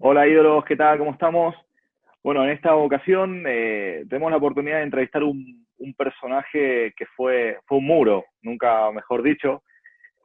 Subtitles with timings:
[0.00, 0.98] Hola ídolos, ¿qué tal?
[0.98, 1.54] ¿Cómo estamos?
[2.22, 7.58] Bueno, en esta ocasión eh, tenemos la oportunidad de entrevistar un, un personaje que fue,
[7.66, 9.62] fue un muro, nunca mejor dicho,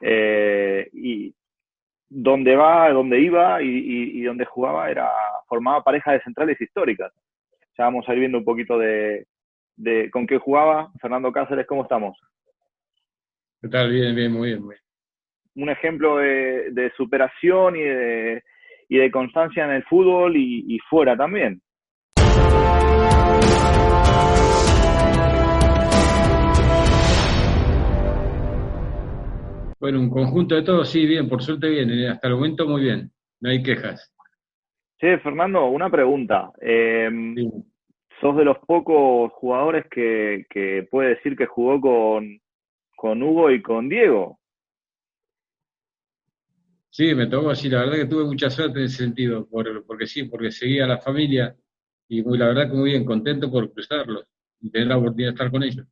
[0.02, 1.34] eh, y
[2.10, 5.10] donde va, donde iba y, y, y, donde jugaba era
[5.48, 7.14] formaba pareja de centrales históricas.
[7.78, 9.28] Ya vamos a ir viendo un poquito de,
[9.78, 10.92] de con qué jugaba.
[11.00, 12.18] Fernando Cáceres, ¿cómo estamos?
[13.62, 13.92] ¿Qué tal?
[13.92, 14.84] Bien, bien, muy bien, muy bien.
[15.64, 18.44] Un ejemplo de, de superación y de,
[18.92, 21.62] y de constancia en el fútbol y, y fuera también.
[29.80, 32.82] Bueno, un conjunto de todo, sí, bien, por suerte bien, eh, hasta el momento muy
[32.82, 34.14] bien, no hay quejas.
[35.00, 36.52] Sí, Fernando, una pregunta.
[36.62, 37.50] Eh, sí.
[38.20, 42.42] Sos de los pocos jugadores que, que puede decir que jugó con,
[42.98, 44.41] con Hugo y con Diego.
[46.92, 50.06] Sí, me tocó así, la verdad que tuve mucha suerte en ese sentido, por, porque
[50.06, 51.56] sí, porque seguía a la familia
[52.10, 54.26] y muy, la verdad que muy bien, contento por cruzarlos
[54.60, 55.88] y tener la oportunidad de estar con ellos.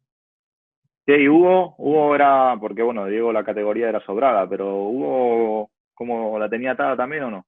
[1.05, 6.37] Sí, y Hugo, Hugo era, porque bueno, Diego la categoría era sobrada, pero Hugo, ¿cómo
[6.37, 7.45] la tenía atada también o no?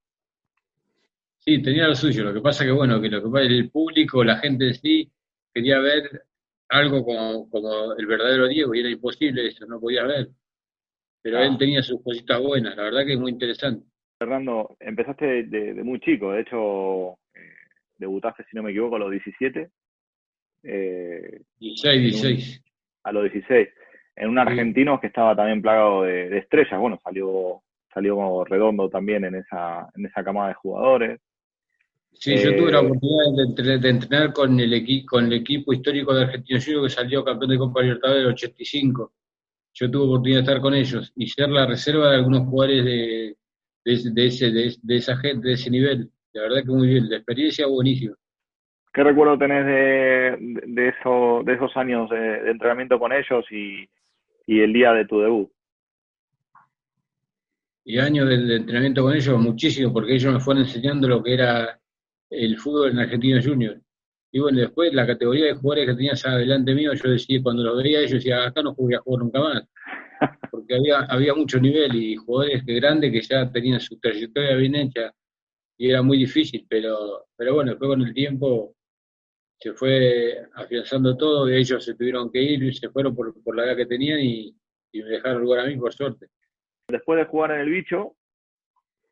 [1.39, 4.23] Sí, tenía lo suyo, lo que pasa que bueno, que lo que pasa el público,
[4.23, 5.11] la gente en sí,
[5.53, 6.23] quería ver
[6.69, 10.29] algo como, como el verdadero Diego y era imposible eso, no podía ver
[11.21, 11.45] pero ah.
[11.45, 13.85] él tenía sus cositas buenas, la verdad que es muy interesante.
[14.17, 17.55] Fernando, empezaste de, de, de muy chico, de hecho, eh,
[17.97, 19.69] debutaste, si no me equivoco, a los 17.
[20.63, 22.63] Eh, 16, 16.
[23.03, 23.69] a los 16.
[24.15, 27.63] En un argentino que estaba también plagado de, de, estrellas, bueno, salió
[27.93, 31.19] salió como redondo también en esa, en esa camada de jugadores.
[32.13, 35.73] Sí, eh, yo tuve la oportunidad de, de, entrenar con el, equi con el equipo
[35.73, 39.13] histórico de Argentino Junior que salió campeón de Copa Libertadores del 85
[39.73, 43.37] yo tuve oportunidad de estar con ellos y ser la reserva de algunos jugadores de,
[43.85, 46.09] de, de ese, de, de, esa gente, de ese nivel.
[46.33, 48.15] La verdad que muy bien, la experiencia buenísima.
[48.93, 50.37] ¿Qué recuerdo tenés de,
[50.67, 53.87] de, eso, de esos años de, entrenamiento con ellos y,
[54.45, 55.49] y, el día de tu debut?
[57.85, 61.33] Y años de, de, entrenamiento con ellos, muchísimo, porque ellos me fueron enseñando lo que
[61.33, 61.79] era
[62.29, 63.79] el fútbol en Argentina Junior.
[64.31, 67.75] Y bueno, después la categoría de jugadores que tenías adelante mío, yo decía, cuando lo
[67.75, 69.63] veía ellos decía, acá no voy a jugar nunca más.
[70.49, 75.13] Porque había, había mucho nivel y jugadores grandes que ya tenían su trayectoria bien hecha
[75.77, 78.75] y era muy difícil, pero, pero bueno, después con el tiempo
[79.59, 83.55] se fue afianzando todo y ellos se tuvieron que ir y se fueron por, por
[83.55, 84.55] la edad que tenían y,
[84.91, 86.27] y me dejaron lugar a mí por suerte.
[86.87, 88.15] Después de jugar en el bicho,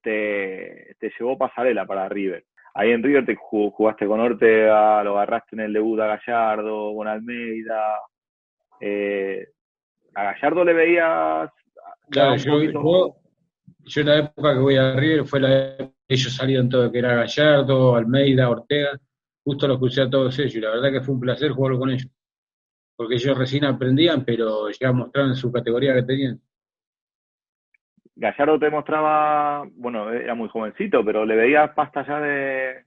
[0.01, 5.55] te, te llevó pasarela para River ahí en River te jugaste con Ortega, lo agarraste
[5.55, 7.99] en el debut a Gallardo, con Almeida.
[8.79, 9.47] Eh,
[10.15, 11.49] ¿A Gallardo le veías?
[12.09, 13.15] Claro, yo, yo,
[13.85, 16.99] yo, la época que voy a River fue la época que ellos salieron todo, que
[16.99, 18.99] era Gallardo, Almeida, Ortega,
[19.43, 21.91] justo los crucé a todos ellos, y la verdad que fue un placer jugar con
[21.91, 22.09] ellos.
[22.95, 26.41] Porque ellos recién aprendían, pero ya mostraban su categoría que tenían.
[28.19, 32.83] Gallardo te mostraba, bueno, era muy jovencito, pero ¿le veías pasta ya de,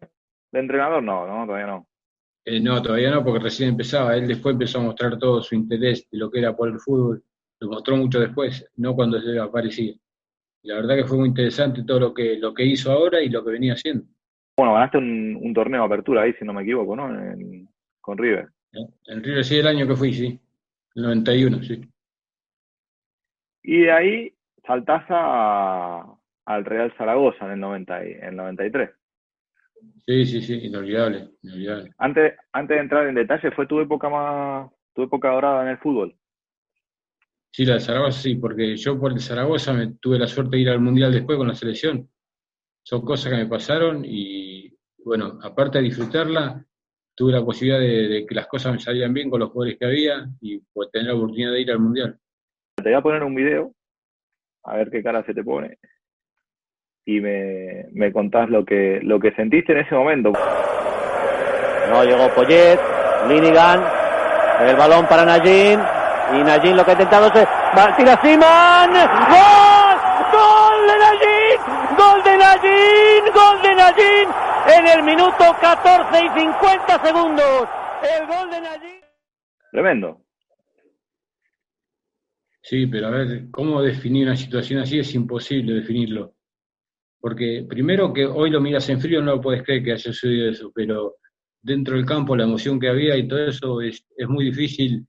[0.52, 1.02] de entrenador?
[1.02, 1.86] No, no, todavía no.
[2.44, 4.14] Eh, no, todavía no, porque recién empezaba.
[4.14, 7.24] Él después empezó a mostrar todo su interés de lo que era por el fútbol.
[7.60, 9.94] Lo mostró mucho después, no cuando se aparecía.
[10.64, 13.42] La verdad que fue muy interesante todo lo que, lo que hizo ahora y lo
[13.42, 14.04] que venía haciendo.
[14.54, 17.08] Bueno, ganaste un, un torneo de apertura ahí, si no me equivoco, ¿no?
[17.08, 17.68] En,
[18.02, 18.48] con River.
[19.06, 20.38] En River sí, el año que fui, sí.
[20.94, 21.80] El 91, sí.
[23.62, 24.34] Y de ahí
[24.66, 28.90] saltás a, al Real Zaragoza en el, 90 y, en el 93.
[30.06, 31.90] Sí, sí, sí, inolvidable, inolvidable.
[31.98, 35.78] Antes, antes de entrar en detalle, ¿fue tu época más, tu época dorada en el
[35.78, 36.14] fútbol?
[37.50, 40.62] Sí, la de Zaragoza sí, porque yo por el Zaragoza me tuve la suerte de
[40.62, 42.08] ir al Mundial después con la selección.
[42.84, 46.64] Son cosas que me pasaron y, bueno, aparte de disfrutarla,
[47.14, 49.84] tuve la posibilidad de, de que las cosas me salieran bien con los jugadores que
[49.84, 52.18] había y pues, tener la oportunidad de ir al Mundial.
[52.76, 53.74] Te voy a poner un video
[54.64, 55.78] a ver qué cara se te pone.
[57.04, 60.32] Y me, me contás lo que, lo que sentiste en ese momento.
[61.90, 62.78] No llegó Poyet,
[63.28, 63.82] Linigan,
[64.60, 65.80] el balón para Najin,
[66.34, 67.48] y Najin lo que ha intentado es
[67.96, 69.98] tira Siman, ¡Gol!
[70.32, 71.96] ¡Gol de Najin!
[71.96, 73.24] ¡Gol de Najin!
[73.34, 74.52] ¡Gol de Najin!
[74.66, 77.68] en el minuto 14 y 50 segundos.
[78.02, 79.04] El gol de Nayib.
[79.70, 80.20] Tremendo.
[82.62, 84.98] Sí, pero a ver, ¿cómo definir una situación así?
[84.98, 86.34] Es imposible definirlo.
[87.20, 90.50] Porque primero que hoy lo miras en frío, no lo puedes creer que haya sucedido
[90.50, 91.16] eso, pero
[91.60, 95.06] dentro del campo, la emoción que había y todo eso, es, es muy difícil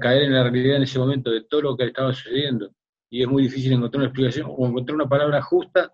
[0.00, 2.72] caer en la realidad en ese momento de todo lo que estaba sucediendo.
[3.10, 5.92] Y es muy difícil encontrar una explicación o encontrar una palabra justa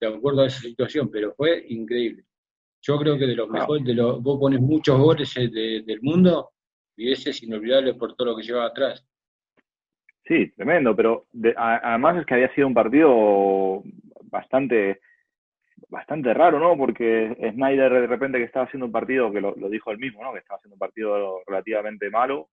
[0.00, 2.24] de acuerdo a esa situación, pero fue increíble.
[2.82, 6.50] Yo creo que de los mejores, de los, vos pones muchos goles eh, del mundo
[6.96, 9.04] y ese es inolvidable por todo lo que llevaba atrás.
[10.26, 11.26] Sí, tremendo, pero
[11.56, 13.82] además es que había sido un partido
[14.24, 15.00] bastante
[15.88, 16.76] bastante raro, ¿no?
[16.76, 20.32] Porque Snyder de repente que estaba haciendo un partido, que lo, dijo él mismo, ¿no?
[20.32, 22.48] Que estaba haciendo un partido relativamente malo,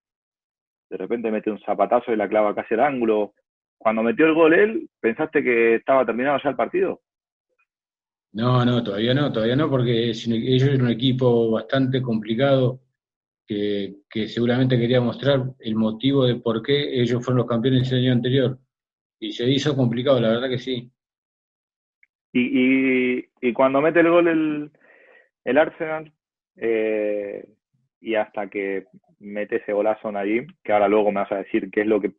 [0.90, 3.34] de repente mete un zapatazo y la clava casi al ángulo.
[3.78, 7.02] Cuando metió el gol él, ¿pensaste que estaba terminado ya el partido?
[8.34, 12.83] No, no, todavía no, todavía no, porque ellos eran un equipo bastante complicado
[13.48, 18.14] que, seguramente quería mostrar el motivo de por qué ellos fueron los campeones el año
[18.14, 18.58] anterior.
[19.20, 20.92] Y se hizo complicado, la verdad que sí.
[22.34, 24.72] Y, y, cuando mete el gol el,
[25.46, 26.12] el Arsenal,
[26.58, 27.46] eh,
[28.02, 28.86] y hasta que
[29.20, 32.14] mete ese golazo allí, que ahora luego me vas a decir qué es lo que,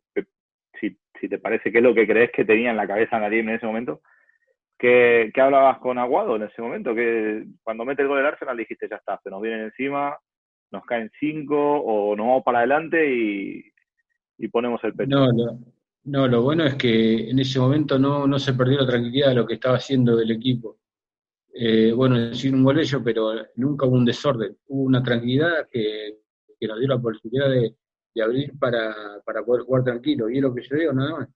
[0.79, 3.39] si, si te parece, qué es lo que crees que tenía en la cabeza Nadie
[3.39, 4.01] en ese momento,
[4.79, 6.95] ¿qué, ¿qué, hablabas con Aguado en ese momento?
[6.95, 10.17] Que cuando mete el gol del Arsenal dijiste, ya está, se nos vienen encima,
[10.71, 13.63] nos caen cinco o nos vamos para adelante y,
[14.37, 15.09] y ponemos el pecho.
[15.09, 15.59] No, no,
[16.05, 19.35] no, lo bueno es que en ese momento no, no se perdió la tranquilidad de
[19.35, 20.79] lo que estaba haciendo el equipo.
[21.53, 24.57] Eh, bueno, sin un golello, pero nunca hubo un desorden.
[24.67, 26.19] Hubo una tranquilidad que,
[26.59, 27.75] que nos dio la posibilidad de,
[28.13, 30.29] de abrir para, para, poder jugar tranquilo.
[30.29, 31.29] Y es lo que yo digo, nada más.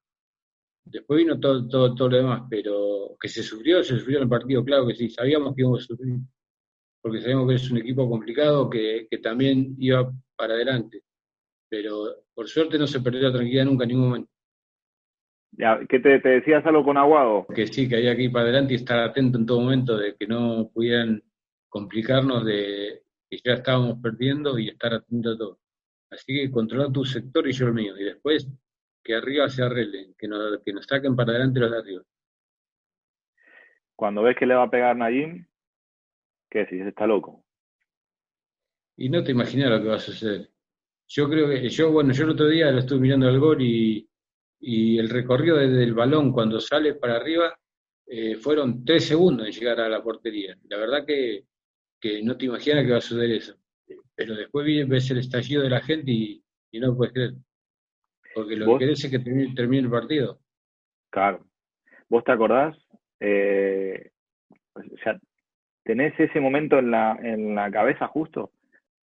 [0.83, 4.29] Después vino todo, todo, todo lo demás, pero que se sufrió, se sufrió en el
[4.29, 5.09] partido, claro que sí.
[5.09, 6.19] Sabíamos que íbamos a sufrir,
[7.01, 11.01] porque sabíamos que es un equipo complicado que, que también iba para adelante.
[11.69, 14.31] Pero por suerte no se perdió la tranquilidad nunca en ningún momento.
[15.89, 17.45] ¿Qué te, te, decías algo con Aguado?
[17.53, 20.15] Que sí, que había que ir para adelante y estar atento en todo momento de
[20.15, 21.23] que no pudieran
[21.67, 25.59] complicarnos de que ya estábamos perdiendo y estar atento a todo.
[26.11, 27.97] Así que controlar tu sector y yo el mío.
[27.97, 28.47] Y después
[29.03, 32.03] que arriba se arreglen, que nos, que nos saquen para adelante los de arriba.
[33.95, 35.45] Cuando ves que le va a pegar Nayim,
[36.49, 36.81] ¿qué decís?
[36.81, 37.43] Está loco.
[38.97, 40.49] Y no te imaginas lo que va a suceder.
[41.07, 44.09] Yo creo que, yo, bueno, yo el otro día lo estuve mirando al gol y
[44.59, 47.57] y el recorrido desde el balón cuando sale para arriba
[48.05, 50.57] eh, fueron tres segundos en llegar a la portería.
[50.67, 51.45] La verdad que,
[51.99, 53.55] que no te imaginas que va a suceder eso.
[54.15, 56.43] Pero después ves el estallido de la gente y,
[56.73, 57.33] no puedes creer.
[58.35, 60.39] Porque lo que querés es que termine, el partido.
[61.09, 61.47] Claro.
[62.09, 62.77] ¿Vos te acordás?
[63.19, 64.11] Eh,
[64.75, 65.19] o sea,
[65.89, 68.51] ¿tenés ese momento en la, en la cabeza justo?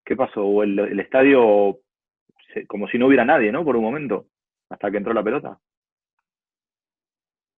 [0.05, 0.45] ¿Qué pasó?
[0.45, 1.79] O el, el estadio
[2.67, 3.65] como si no hubiera nadie, ¿no?
[3.65, 4.27] Por un momento
[4.69, 5.59] hasta que entró la pelota.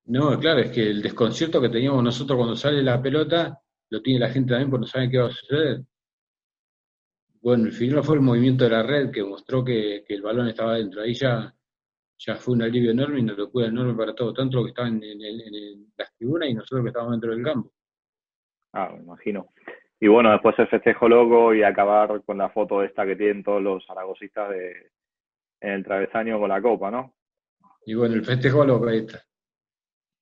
[0.05, 3.59] No, claro, es que el desconcierto que teníamos nosotros cuando sale la pelota
[3.89, 5.81] lo tiene la gente también porque no saben qué va a suceder.
[7.41, 10.75] Bueno, el final fue el movimiento de la red que mostró que, el balón estaba
[10.75, 11.01] dentro.
[11.01, 11.53] Ahí ya,
[12.17, 15.03] ya fue un alivio enorme y una locura enorme para todos, tanto los que estaban
[15.03, 17.73] en, en, las tribunas y nosotros que estábamos dentro del campo.
[18.77, 19.49] Ah, me imagino.
[19.99, 23.59] Y bueno, después el festejo loco y acabar con la foto esta que tienen todos
[23.59, 24.91] los zaragozistas de,
[25.61, 27.15] en el travesaño con la copa, ¿no?
[27.87, 29.23] Y bueno, el festejo lo ahí está.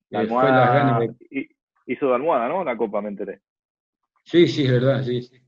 [0.08, 1.00] La almohada,
[1.84, 2.64] hizo de almohada, ¿no?
[2.64, 3.42] La copa, me enteré.
[4.24, 5.38] Sí, sí, es verdad, sí, sí.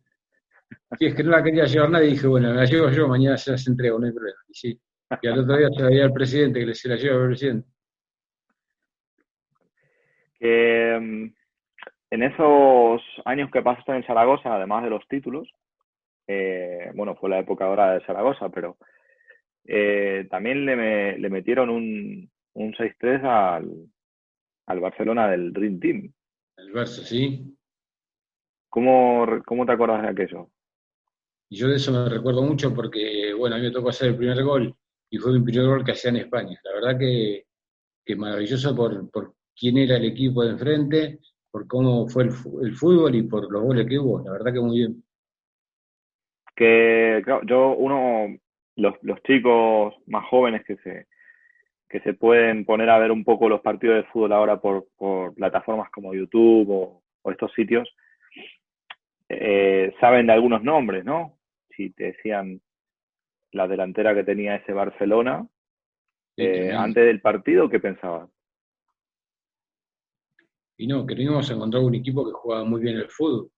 [0.99, 3.39] Sí, es que no la quería llevar nadie y dije, bueno, la llevo yo, mañana
[3.39, 4.39] se las entrego, no hay problema.
[4.49, 4.81] Y sí.
[5.23, 7.69] Y al otro día todavía el presidente que le se la lleva al presidente.
[10.41, 11.38] Mm,
[12.11, 15.49] en esos años que pasaste en Zaragoza, además de los títulos,
[16.27, 18.77] eh, bueno, fue la época ahora de Zaragoza, pero
[19.65, 23.91] eh, también le, le, metieron un, un 6-3 al,
[24.67, 26.13] al, Barcelona del Dream Team.
[26.57, 27.57] El Barça, sí.
[28.69, 30.51] ¿Cómo, ¿Cómo te acuerdas de aquello?
[31.51, 34.43] Yo de eso me recuerdo mucho porque, bueno, a mí me tocó hacer el primer
[34.43, 34.75] gol
[35.11, 36.61] y fue mi primer gol que hacía en España.
[36.63, 37.47] La verdad que,
[38.05, 42.31] que maravilloso por, por quién era el equipo de enfrente, por cómo fue el,
[42.63, 44.23] el, fútbol y por los goles que hubo.
[44.23, 45.03] La verdad que muy bien.
[46.55, 48.37] Que, claro, yo, uno,
[48.77, 51.07] los, los chicos más jóvenes que se,
[51.89, 55.35] que se pueden poner a ver un poco los partidos de fútbol ahora por, por
[55.35, 57.87] plataformas como YouTube o, estos sitios,
[59.29, 61.37] eh, saben de algunos nombres, ¿no?
[61.77, 62.63] Si te decían
[63.53, 65.47] la delantera que tenía ese Barcelona,
[66.39, 68.31] eh, antes del partido, ¿qué pensabas?
[70.79, 73.51] Y no, que no íbamos a encontrar un equipo que jugaba muy bien el fútbol.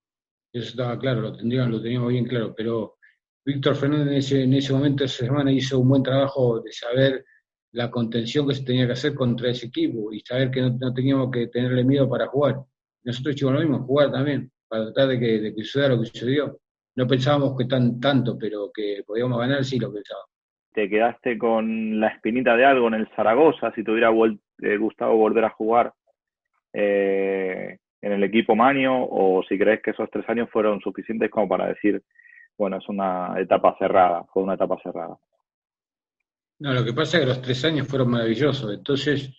[0.52, 2.96] Eso estaba claro, lo, tendríamos, lo teníamos bien claro, pero
[3.44, 7.24] Víctor Fernández en ese, momento, esa semana, hizo un buen trabajo de saber
[7.72, 11.30] la contención que se tenía que hacer contra ese equipo y saber que no, teníamos
[11.30, 12.56] que tenerle miedo para jugar.
[13.04, 16.58] Nosotros hicimos lo mismo, jugar también, para tratar de que, sucediera lo que sucedió.
[16.96, 20.30] No pensábamos que tan tanto, pero que podíamos ganar, sí lo pensábamos.
[20.72, 25.16] ¿Te quedaste con la espinita de algo en el Zaragoza si te hubiera eh, gustado
[25.16, 25.92] volver a jugar
[26.72, 31.48] eh, en el equipo Manio o si crees que esos tres años fueron suficientes como
[31.48, 32.02] para decir,
[32.56, 35.16] bueno, es una etapa cerrada, fue una etapa cerrada?
[36.58, 39.34] No, lo que pasa es que los tres años fueron maravillosos, entonces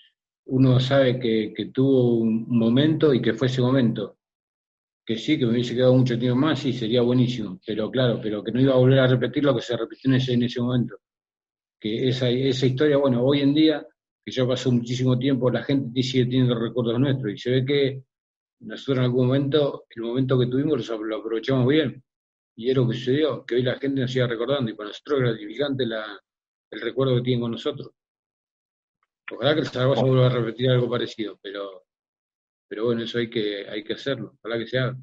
[0.45, 4.17] uno sabe que, tuvo un momento y que fue ese momento.
[5.05, 8.43] Que sí, que me hubiese quedado mucho tiempo más, sí, sería buenísimo, pero claro, pero
[8.43, 10.61] que no iba a volver a repetir lo que se repitió en ese, en ese
[10.61, 10.97] momento.
[11.79, 13.85] Que esa, esa historia, bueno, hoy en día,
[14.23, 18.03] que ya pasó muchísimo tiempo, la gente sigue teniendo recuerdos nuestros y se ve que
[18.59, 22.03] nosotros en algún momento, el momento que tuvimos lo aprovechamos bien
[22.55, 25.19] y era lo que sucedió, que hoy la gente nos siga recordando y para nosotros
[25.19, 26.19] es gratificante la,
[26.69, 27.91] el recuerdo que tienen con nosotros.
[29.31, 31.85] Ojalá que el Zaragoza vuelva a repetir algo parecido, pero,
[32.67, 34.97] pero bueno, eso hay que, hay que hacerlo, ojalá que se haga.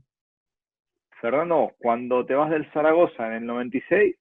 [1.20, 4.16] Fernando, cuando te vas del Zaragoza en el 96,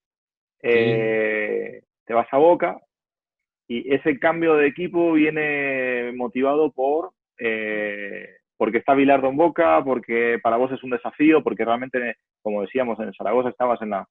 [0.64, 2.82] eh, te vas a Boca
[3.68, 10.40] y ese cambio de equipo viene motivado por eh, porque está Bilardo en Boca, porque
[10.42, 14.08] para vos es un desafío, porque realmente, como decíamos, en Zaragoza estabas en la,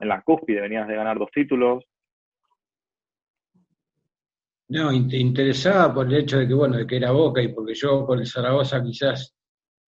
[0.00, 1.84] en la cúspide, venías de ganar dos títulos.
[4.68, 8.04] No, interesada por el hecho de que, bueno, de que era Boca y porque yo
[8.04, 9.36] con el Zaragoza quizás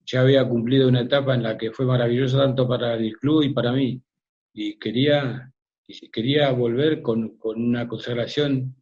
[0.07, 3.53] ya había cumplido una etapa en la que fue maravillosa tanto para el club y
[3.53, 4.01] para mí.
[4.55, 5.51] Y quería,
[6.13, 8.77] quería volver con, una consagración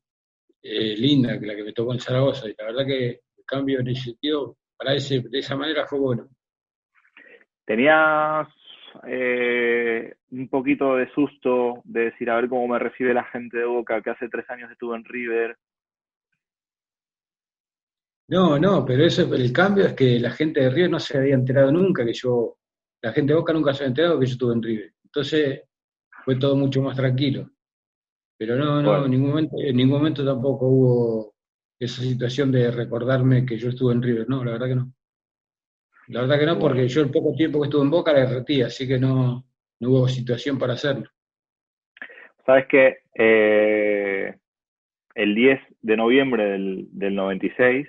[0.69, 2.49] eh, linda que la que me tocó en Zaragoza.
[2.49, 5.99] Y la verdad que el cambio en ese sentido para ese, de esa manera fue
[5.99, 6.29] bueno.
[7.65, 8.49] ¿Tenías
[9.07, 13.65] eh, un poquito de susto de decir, a ver cómo me recibe la gente de
[13.65, 15.57] Boca, que hace tres años estuvo en River?
[18.29, 21.35] No, no, pero eso, el cambio es que la gente de River no se había
[21.35, 22.59] enterado nunca que yo,
[23.01, 24.95] la gente de Boca nunca se había enterado que yo estuve en River.
[25.05, 25.63] Entonces
[26.25, 27.51] fue todo mucho más tranquilo.
[28.39, 31.35] Pero no, no, en, ningún momento, en ningún momento tampoco hubo
[31.79, 34.29] esa situación de recordarme que yo estuve en River.
[34.29, 34.93] No, la verdad que no.
[36.09, 38.63] La verdad que no, porque yo el poco tiempo que estuve en Boca la derretí,
[38.63, 39.45] así que no,
[39.81, 41.11] no hubo situación para hacerlo.
[42.45, 44.37] Sabes que eh,
[45.15, 47.89] el 10 de noviembre del, del 96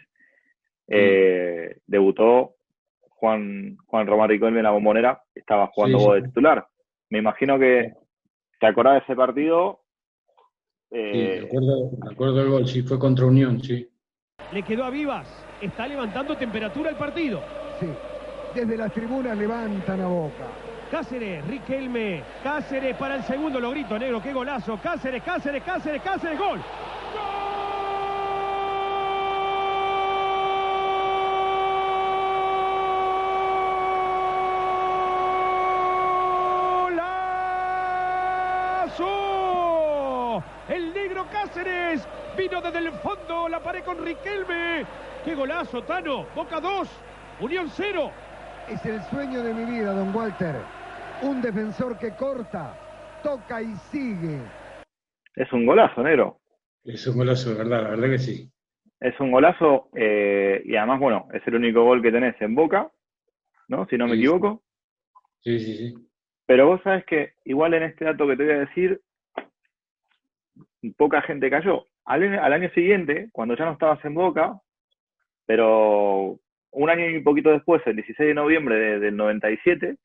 [0.87, 2.55] eh, debutó
[3.01, 6.67] Juan, Juan Román Riquelme en la bombonera, estaba jugando vos de titular.
[7.09, 7.93] Me imagino que
[8.59, 9.81] te acordás de ese partido
[10.89, 11.49] sí, me eh,
[12.11, 13.87] acuerdo, del gol, sí, fue contra Unión, sí.
[14.53, 15.27] Le quedó a Vivas,
[15.61, 17.41] está levantando temperatura el partido.
[17.79, 17.87] Sí,
[18.55, 20.47] desde las tribunas levantan a boca.
[20.89, 24.79] Cáceres, Riquelme, Cáceres para el segundo, lo grito, negro, qué golazo.
[24.81, 26.59] Cáceres, Cáceres, Cáceres, Cáceres, gol.
[42.57, 44.83] Vino desde el fondo, la pared con Riquelme.
[45.23, 46.25] ¡Qué golazo, Tano!
[46.35, 46.89] Boca 2,
[47.41, 48.11] Unión 0.
[48.69, 50.55] Es el sueño de mi vida, don Walter.
[51.21, 52.75] Un defensor que corta,
[53.21, 54.39] toca y sigue.
[55.35, 56.39] Es un golazo, negro.
[56.83, 58.51] Es un golazo, de verdad, la verdad que sí.
[58.99, 62.91] Es un golazo eh, y además, bueno, es el único gol que tenés en Boca,
[63.67, 63.85] ¿no?
[63.87, 64.63] Si no me equivoco.
[65.41, 65.93] Sí, sí, sí.
[66.47, 69.01] Pero vos sabes que igual en este dato que te voy a decir,
[70.97, 71.85] poca gente cayó.
[72.07, 74.57] Al, año siguiente, cuando ya no estabas en Boca,
[75.45, 76.39] pero
[76.71, 79.97] un año y un poquito después, el 16 de noviembre del 97,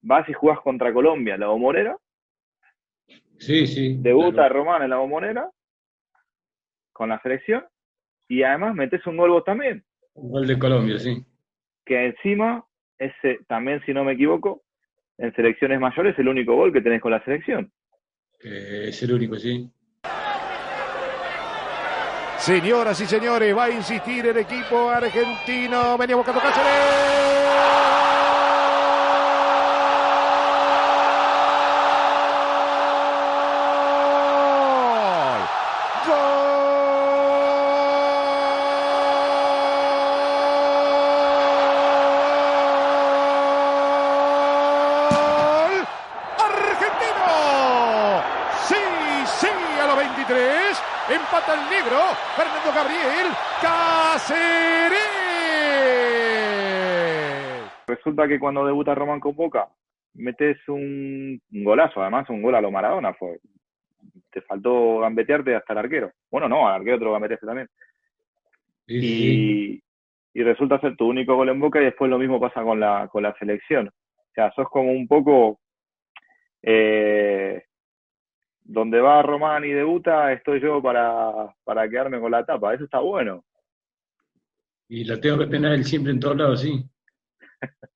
[0.00, 1.98] vas y jugás contra Colombia la Bombonera.
[3.36, 3.98] Sí, sí.
[4.00, 5.50] Debuta Román en la Bombonera
[6.94, 7.66] con la selección
[8.26, 9.84] y además metes un gol vos también.
[10.14, 11.26] Un gol de Colombia, sí.
[11.84, 12.64] Que encima,
[12.98, 14.62] ese también, si no me equivoco,
[15.18, 17.70] en selecciones mayores, es el único gol que tenés con la selección.
[18.40, 19.70] es el único, sí.
[22.44, 25.96] Señoras y señores, va a insistir el equipo argentino.
[25.96, 27.24] Venía buscando Cáceres.
[52.36, 53.28] Fernando Gabriel
[53.60, 54.98] Cáceres.
[58.04, 59.68] Resulta que cuando debuta Román con Boca,
[60.14, 63.40] metes un, un golazo, además un gol a lo Maradona fue.
[64.30, 66.12] Te faltó gambetearte hasta el arquero.
[66.30, 67.68] Bueno, no, al arquero te lo gambeteaste también.
[68.86, 69.82] Sí, sí.
[70.34, 72.78] Y, y resulta ser tu único gol en Boca y después lo mismo pasa con
[72.78, 73.88] la, con la selección.
[73.88, 75.60] O sea, sos como un poco...
[76.62, 77.62] Eh,
[78.66, 82.72] donde va Román y debuta, estoy yo para, para quedarme con la tapa.
[82.74, 83.44] Eso está bueno.
[84.88, 86.82] Y la tengo que tener él siempre en todos lados, sí.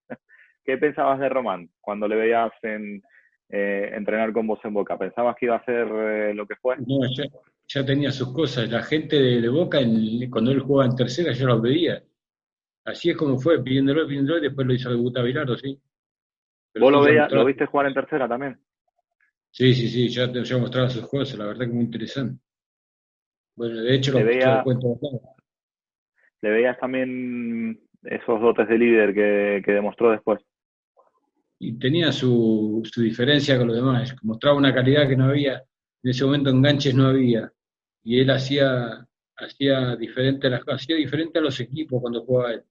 [0.68, 3.02] ¿Qué pensabas de Román cuando le veías en,
[3.48, 4.98] eh, entrenar con vos en Boca?
[4.98, 6.76] ¿Pensabas que iba a ser eh, lo que fue?
[6.76, 7.24] No, ya,
[7.68, 8.68] ya tenía sus cosas.
[8.70, 12.02] La gente de, de Boca, en- cuando él jugaba en tercera, yo lo veía.
[12.84, 15.80] Así es como fue, pidiéndolo, pidiéndolo, y después lo hizo debutar Bilardo, sí.
[16.74, 18.58] Pero ¿Vos lo, veías, lo viste jugar en tercera también?
[19.50, 22.42] Sí, sí, sí, ya, te- ya mostraba sus cosas, la verdad que muy interesante.
[23.56, 25.38] Bueno, de hecho, lo Le veía- lo cuento acá.
[26.42, 30.40] ¿Le veías también esos dotes de líder que, que demostró después?
[31.58, 35.64] Y tenía su, su diferencia con los demás, mostraba una calidad que no había,
[36.02, 37.52] en ese momento enganches no había,
[38.04, 42.62] y él hacía, hacía diferente las hacía diferente a los equipos cuando jugaba él,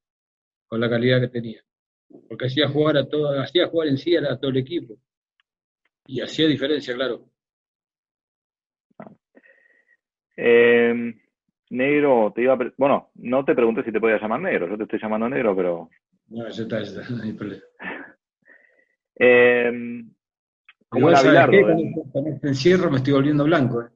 [0.67, 1.61] con la calidad que tenía,
[2.27, 4.97] porque hacía jugar a todo, hacía jugar en sí a todo el equipo,
[6.07, 7.29] y hacía diferencia, claro.
[10.37, 11.13] Eh,
[11.69, 14.83] negro, te iba a bueno, no te pregunté si te podía llamar negro, yo te
[14.83, 15.89] estoy llamando negro, pero
[16.27, 17.63] No, ya está, ya está, no hay problema.
[19.19, 20.03] Eh,
[20.89, 21.57] ¿cómo Igual, era ¿sabes qué?
[21.57, 22.11] Bilardo?
[22.11, 23.81] Con, este encierro me estoy volviendo blanco.
[23.81, 23.87] ¿eh?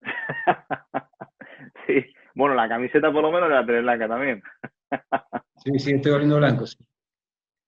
[1.86, 4.42] sí, bueno, la camiseta por lo menos la tenés blanca también.
[5.64, 6.66] Sí, sí, estoy volviendo blanco.
[6.66, 6.76] sí.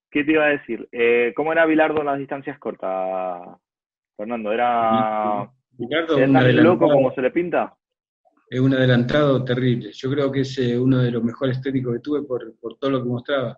[0.09, 0.88] ¿Qué te iba a decir?
[0.92, 3.42] Eh, ¿Cómo era Bilardo en las distancias cortas,
[4.16, 4.52] Fernando?
[4.52, 7.76] ¿Era, Ricardo, era un tan loco como se le pinta?
[8.50, 9.92] es un adelantado terrible.
[9.92, 12.90] Yo creo que es eh, uno de los mejores técnicos que tuve por, por todo
[12.90, 13.57] lo que mostraba.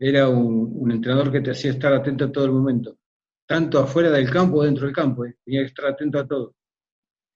[0.00, 2.98] Era un, un entrenador que te hacía estar atento a todo el momento,
[3.46, 5.26] tanto afuera del campo o dentro del campo.
[5.26, 5.36] eh.
[5.44, 6.54] Tenía que estar atento a todo.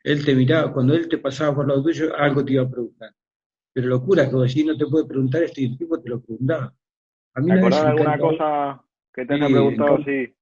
[0.04, 3.12] Él te miraba, cuando él te pasaba por lado tuyo, algo te iba a preguntar.
[3.72, 6.74] Pero locura que decís, no te puede preguntar esto y el tipo te lo preguntaba.
[7.34, 9.96] A mí ¿Te acordás de alguna cosa que te haya Sí, preguntado?
[9.98, 10.34] en Sí.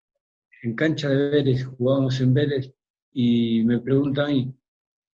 [0.63, 2.73] en cancha de Vélez, jugábamos en Vélez,
[3.13, 4.55] y me pregunta a mí,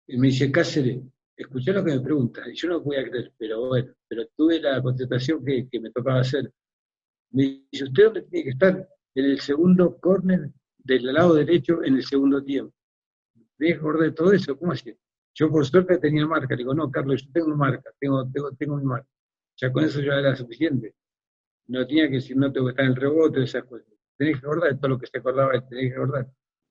[0.08, 1.00] y me dice, Cáceres,
[1.36, 4.82] escuché lo que me preguntas, y yo no podía creer, pero bueno, pero tuve la
[4.82, 6.52] contestación que, que me tocaba hacer.
[7.32, 8.90] Me dice, ¿usted dónde tiene que estar?
[9.16, 12.74] En el segundo córner del lado derecho en el segundo tiempo.
[13.58, 14.58] ¿Tenés que acordar de todo eso?
[14.58, 14.96] ¿Cómo así?
[15.34, 18.78] Yo por suerte tenía marca, le digo, no, Carlos, yo tengo marca, tengo, tengo, tengo
[18.78, 19.08] mi marca.
[19.58, 20.96] Ya con eso ya era suficiente.
[21.68, 23.88] No tenía que decir, no tengo que estar en el rebote, esas cosas.
[24.18, 26.28] Tenés que acordar de todo lo que se acordaba, él, tenés que acordar.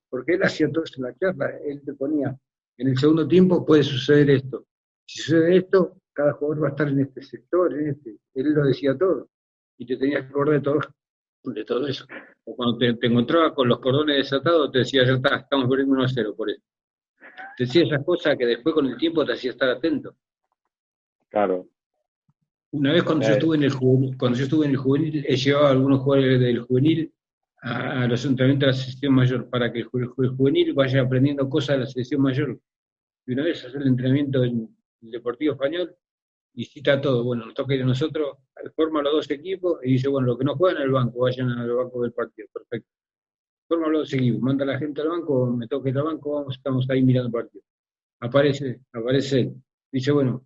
[0.09, 2.37] Porque él hacía todo eso en la charla, él te ponía,
[2.77, 4.67] en el segundo tiempo puede suceder esto.
[5.05, 8.17] Si sucede esto, cada jugador va a estar en este sector, en este.
[8.35, 9.29] Él lo decía todo.
[9.77, 10.79] Y te tenías que acordar de todo,
[11.43, 12.05] de todo eso.
[12.45, 15.93] O cuando te, te encontrabas con los cordones desatados, te decía, ya está, estamos perdiendo
[15.93, 16.61] 1 a 0 por eso.
[17.57, 20.15] Te decía esas cosas que después con el tiempo te hacía estar atento.
[21.29, 21.67] Claro.
[22.71, 25.35] Una vez cuando yo estuve en el juvenil, cuando yo estuve en el juvenil, he
[25.35, 27.13] llevado a algunos jugadores del juvenil
[27.61, 31.77] a, a los entrenamientos de la selección mayor para que el juvenil vaya aprendiendo cosas
[31.77, 32.59] de la selección mayor.
[33.25, 34.69] Y una vez hacer el entrenamiento en
[35.01, 35.95] el Deportivo Español
[36.57, 37.23] y cita todo.
[37.23, 38.37] Bueno, nos toca ir a nosotros,
[38.75, 41.51] forma los dos equipos y dice, bueno, los que no juegan en el banco, vayan
[41.51, 42.47] al banco del partido.
[42.51, 42.89] Perfecto.
[43.67, 46.55] Forma los dos equipos, manda la gente al banco, me toca ir al banco, vamos,
[46.55, 47.63] estamos ahí mirando el partido.
[48.21, 49.53] Aparece, aparece.
[49.91, 50.43] Dice, bueno,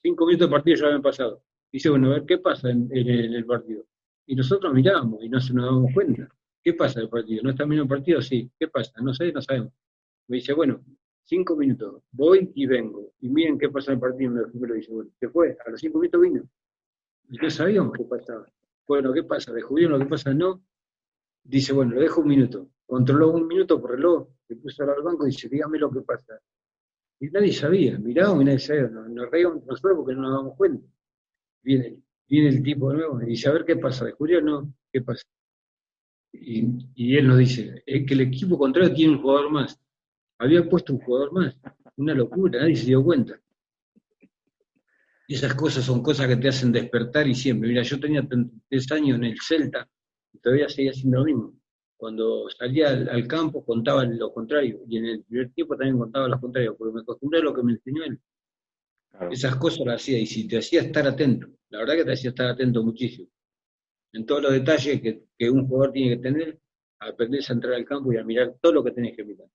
[0.00, 1.42] cinco minutos de partido ya habían pasado.
[1.72, 3.84] Dice, bueno, a ver, ¿qué pasa en, el, partido?
[4.26, 6.28] Y nosotros mirábamos y no se nos damos cuenta.
[6.62, 7.42] ¿Qué pasa en el partido?
[7.42, 8.22] ¿No está bien el partido?
[8.22, 8.48] Sí.
[8.56, 8.92] ¿Qué pasa?
[9.02, 9.72] No sé, no sabemos.
[10.28, 10.80] Me dice, bueno,
[11.30, 13.12] cinco minutos, voy y vengo.
[13.20, 14.32] Y miren qué pasa en el partido.
[14.32, 16.42] Me me lo dice, bueno, se fue, a los cinco minutos vino.
[17.30, 18.44] Y no sabíamos qué pasaba.
[18.86, 19.52] Bueno, ¿qué pasa?
[19.52, 20.34] ¿Descubrieron lo que pasa?
[20.34, 20.60] No.
[21.44, 22.68] Dice, bueno, lo dejo un minuto.
[22.84, 26.40] Controló un minuto por reloj, se puso al banco y dice, dígame lo que pasa.
[27.20, 30.84] Y nadie sabía, y nadie sabía, nos, nos reíamos nosotros porque no nos damos cuenta.
[31.62, 34.40] Viene, viene el tipo nuevo y dice, a ver qué pasa, ¿descubrió?
[34.40, 35.22] No, ¿qué pasa?
[36.32, 39.78] Y, y él nos dice, es que el equipo contrario tiene un jugador más.
[40.40, 41.54] Había puesto un jugador más.
[41.96, 43.38] Una locura, nadie se dio cuenta.
[45.28, 47.68] Esas cosas son cosas que te hacen despertar y siempre.
[47.68, 49.86] Mira, yo tenía 33 años en el Celta
[50.32, 51.54] y todavía seguía haciendo lo mismo.
[51.94, 56.26] Cuando salía al, al campo contaba lo contrario y en el primer tiempo también contaba
[56.26, 58.18] lo contrario, porque me acostumbré a lo que me enseñó él.
[59.10, 59.30] Claro.
[59.30, 62.30] Esas cosas las hacía y si te hacía estar atento, la verdad que te hacía
[62.30, 63.28] estar atento muchísimo.
[64.14, 66.58] En todos los detalles que, que un jugador tiene que tener,
[66.98, 69.46] aprendés a entrar al campo y a mirar todo lo que tenés que mirar.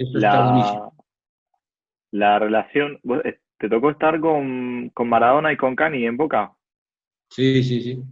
[0.00, 0.18] Eso.
[0.18, 0.90] La,
[2.12, 6.54] la relación, vos, eh, ¿te tocó estar con, con Maradona y con Cani en Boca?
[7.28, 8.02] Sí, sí, sí.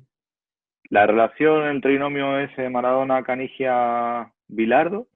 [0.90, 5.09] la relación, el trinomio ese Maradona, Canigia, Bilardo.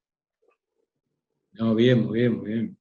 [1.53, 2.77] No, bien, muy bien, muy bien.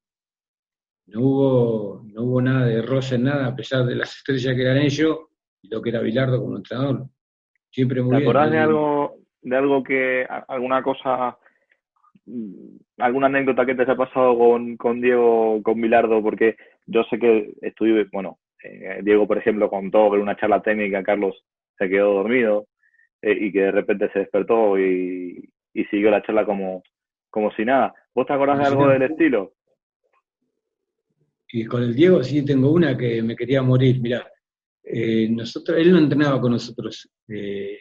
[1.07, 4.77] No hubo, no hubo nada de roce, nada, a pesar de las estrellas que eran
[4.77, 5.17] ellos
[5.61, 7.07] y lo que era Bilardo como entrenador.
[7.69, 8.29] Siempre muy ¿Te bien.
[8.29, 11.37] acordás de algo, de algo que, alguna cosa,
[12.97, 16.21] alguna anécdota que te haya pasado con, con Diego, con Bilardo?
[16.21, 16.55] Porque
[16.85, 21.43] yo sé que estuve, bueno, eh, Diego, por ejemplo, contó en una charla técnica, Carlos
[21.77, 22.67] se quedó dormido
[23.21, 26.83] eh, y que de repente se despertó y, y siguió la charla como,
[27.29, 27.93] como si nada.
[28.13, 29.53] ¿Vos te acordás de algo del estilo?
[31.53, 33.99] Y con el Diego sí tengo una que me quería morir.
[34.01, 34.25] Mirá,
[34.83, 37.09] eh, nosotros, él no entrenaba con nosotros.
[37.27, 37.77] eh,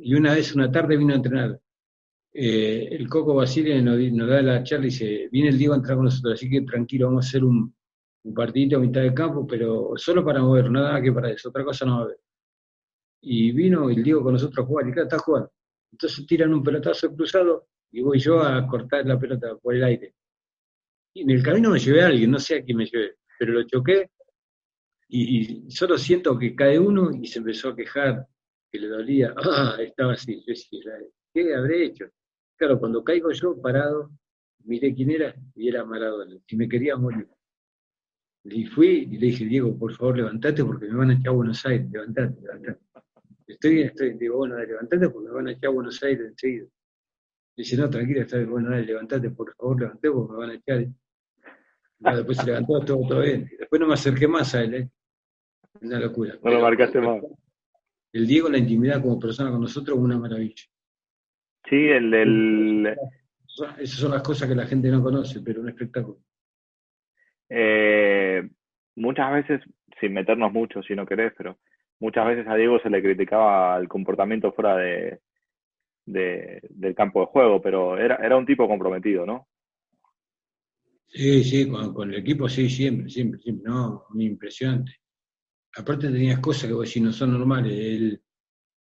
[0.00, 1.58] y una vez, una tarde, vino a entrenar.
[2.40, 5.96] Eh, el Coco Basile nos, da la charla y dice, viene el Diego a entrenar
[5.96, 7.74] con nosotros, así que tranquilo, vamos a hacer un,
[8.22, 11.64] un partidito a mitad de campo, pero solo para mover, nada que para eso, otra
[11.64, 12.20] cosa no va a haber.
[13.22, 15.50] Y vino el Diego con nosotros a jugar, y claro, está jugando.
[15.90, 20.14] Entonces tiran un pelotazo cruzado y voy yo a cortar la pelota por el aire.
[21.14, 23.52] Y en el camino me llevé a alguien, no sé a quién me llevé, pero
[23.52, 24.10] lo choqué
[25.08, 28.28] y, y solo siento que cae uno y se empezó a quejar
[28.70, 29.34] que le dolía.
[29.36, 30.36] Ah, estaba así.
[30.36, 30.80] Yo decía,
[31.34, 32.08] ¿qué habré hecho?
[32.58, 34.10] Claro, cuando caigo yo parado,
[34.64, 36.36] miré quién era y era Maradona.
[36.46, 37.28] Y me quería morir.
[38.44, 41.36] Y fui y le dije, Diego, por favor, levantate porque me van a echar a
[41.36, 41.88] Buenos Aires.
[41.90, 42.80] Levantate, levantate.
[43.46, 44.14] Estoy bien, estoy.
[44.14, 46.66] Digo, bueno, dale, levantate porque me van a echar a Buenos Aires enseguida.
[47.56, 48.50] Dice, no, tranquila, está bien.
[48.50, 50.86] Bueno, dale, levantate, por favor, levantate porque me van a echar.
[52.16, 53.48] Después se levantó, todo, todo bien.
[53.56, 54.90] Después no me acerqué más a él, ¿eh?
[55.80, 56.38] Una locura.
[56.42, 57.22] No lo marcaste más.
[58.12, 60.64] El Diego, la intimidad como persona con nosotros, una maravilla.
[61.64, 62.96] Sí, el del...
[63.80, 66.18] Esas son las cosas que la gente no conoce, pero un espectáculo.
[67.48, 68.48] Eh,
[68.96, 69.60] muchas veces,
[70.00, 71.58] sin meternos mucho si no querés, pero
[71.98, 75.20] muchas veces a Diego se le criticaba el comportamiento fuera de,
[76.06, 79.48] de- del campo de juego, pero era, era un tipo comprometido, ¿no?
[81.08, 83.64] Sí, sí, con, con el equipo sí, siempre, siempre, siempre.
[83.70, 84.92] No, muy impresionante.
[85.76, 87.72] Aparte tenías cosas que vos decís no son normales.
[87.72, 88.22] El,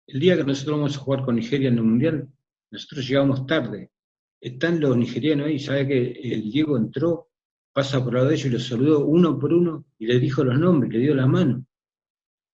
[0.08, 2.28] el día que nosotros vamos a jugar con Nigeria en el Mundial,
[2.72, 3.92] nosotros llegamos tarde.
[4.40, 7.30] Están los nigerianos ahí, sabe que el Diego entró,
[7.74, 10.58] pasa por lado de ellos y los saludó uno por uno y le dijo los
[10.60, 11.66] nombres, le dio la mano.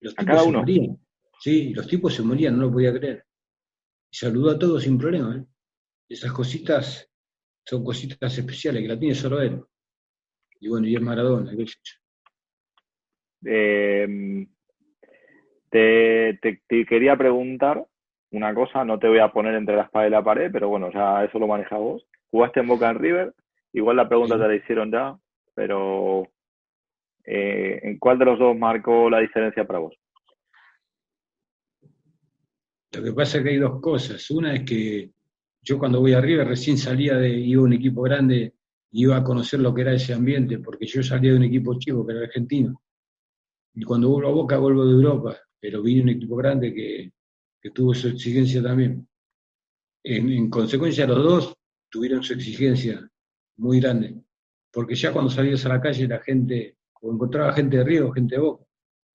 [0.02, 0.60] Los ¿A tipos cada se uno?
[0.60, 1.00] morían.
[1.40, 3.26] Sí, los tipos se morían, no lo podía creer.
[4.12, 5.38] Y saludó a todos sin problema.
[5.38, 5.46] ¿eh?
[6.10, 7.10] Esas cositas
[7.66, 9.62] son cositas especiales que la tiene solo él.
[10.60, 11.66] Y bueno, y es Maradona, qué.
[13.46, 14.48] Eh,
[15.70, 17.86] te, te- te quería preguntar
[18.32, 20.92] una cosa, no te voy a poner entre la espada y la pared, pero bueno,
[20.92, 22.06] ya eso lo manejas vos.
[22.30, 23.34] Jugaste en Boca en River,
[23.74, 24.42] igual la pregunta Sí.
[24.42, 25.18] te la hicieron ya,
[25.54, 26.28] pero
[27.24, 29.96] eh, ¿en cuál de los dos marcó la diferencia para vos?
[32.94, 34.30] Lo que pasa es que hay dos cosas.
[34.32, 35.12] Una es que
[35.62, 38.54] yo cuando voy a River recién salía de, iba a un equipo grande,
[38.92, 42.06] iba a conocer lo que era ese ambiente, porque yo salía de un equipo chico
[42.06, 42.82] que era argentino.
[43.74, 47.12] Y cuando vuelvo a Boca vuelvo de Europa, pero vine a un equipo grande que,
[47.62, 49.08] que tuvo su exigencia también.
[50.04, 51.58] En, en consecuencia, los dos
[51.90, 53.10] tuvieron su exigencia
[53.58, 54.22] muy grande,
[54.72, 58.36] porque ya cuando salías a la calle la gente, o encontraba gente de Río, gente
[58.36, 58.66] de Boca,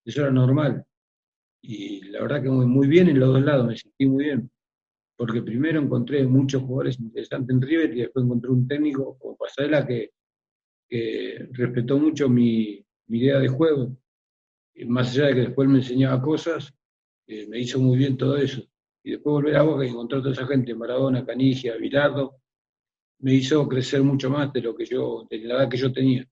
[0.04, 0.84] eso era normal.
[1.62, 4.50] Y la verdad que muy, bien en los dos lados, me sentí muy bien.
[5.16, 9.86] Porque primero encontré muchos jugadores interesantes en River y después encontré un técnico como Pasarela
[9.86, 10.10] que,
[10.88, 13.96] que respetó mucho mi, mi idea de juego.
[14.86, 16.74] Más allá de que después me enseñaba cosas,
[17.26, 18.62] eh, me hizo muy bien todo eso.
[19.04, 22.36] Y después volver a Boca y encontrar a toda esa gente, Maradona, Canigia, Bilardo,
[23.20, 26.24] me hizo crecer mucho más de lo que yo, de la edad que yo tenía.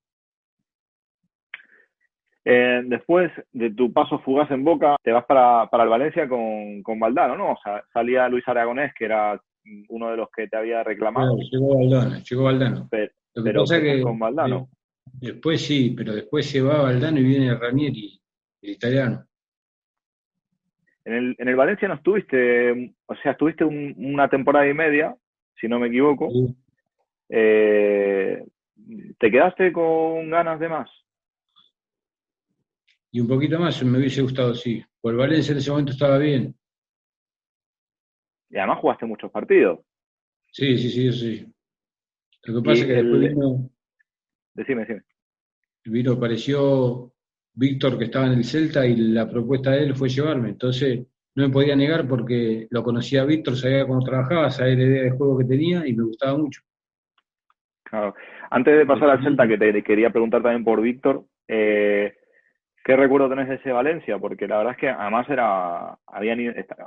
[2.44, 6.83] Eh, después de tu paso fugaz en Boca, te vas para, para el Valencia con,
[6.83, 7.53] con Valdano, ¿no?
[7.53, 9.40] O sea, salía Luis Aragonés, que era
[9.88, 12.88] uno de los que te había reclamado, Claro, llegó Valdano, llegó Valdano.
[12.90, 14.68] pero, Lo que pero pasa es que que con Valdano.
[14.72, 14.76] eh,
[15.20, 18.20] después sí, pero después se va Valdano y viene Ranieri,
[18.62, 19.26] el italiano.
[21.05, 25.17] En el, en el Valencia no estuviste, o sea, estuviste un- una temporada y media,
[25.59, 26.31] si no me equivoco.
[26.31, 26.57] Sí.
[27.31, 28.45] Eh,
[29.19, 30.91] ¿te quedaste con ganas de más?
[33.13, 34.85] Y un poquito más me hubiese gustado, sí.
[35.01, 36.55] Por Valencia en ese momento estaba bien.
[38.51, 39.81] Y además jugaste muchos partidos.
[40.53, 41.47] Sí, sí, sí, sí.
[42.45, 43.71] Lo que pasa es que después el- vino,
[44.55, 45.03] Decime, decime.
[45.85, 47.13] vino, apareció
[47.55, 50.51] Víctor que estaba en el Celta y la propuesta de él fue llevarme.
[50.51, 54.83] Entonces no me podía negar porque lo conocía a Víctor, sabía cómo trabajaba, sabía la
[54.83, 56.63] idea de juego que tenía y me gustaba mucho.
[57.85, 58.15] Claro.
[58.51, 62.15] Antes de pasar al Celta, que te quería preguntar también por Víctor, eh,
[62.85, 64.19] ¿Qué recuerdo tenés de ese Valencia?
[64.19, 66.35] Porque la verdad es que además era, había,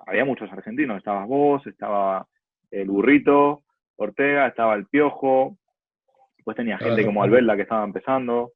[0.08, 0.98] había muchos argentinos.
[0.98, 2.28] Estabas vos, estaba
[2.72, 3.64] el Burrito,
[3.96, 5.58] Ortega, estaba el Piojo,
[6.36, 8.54] después tenía gente como Albelda que estaba empezando.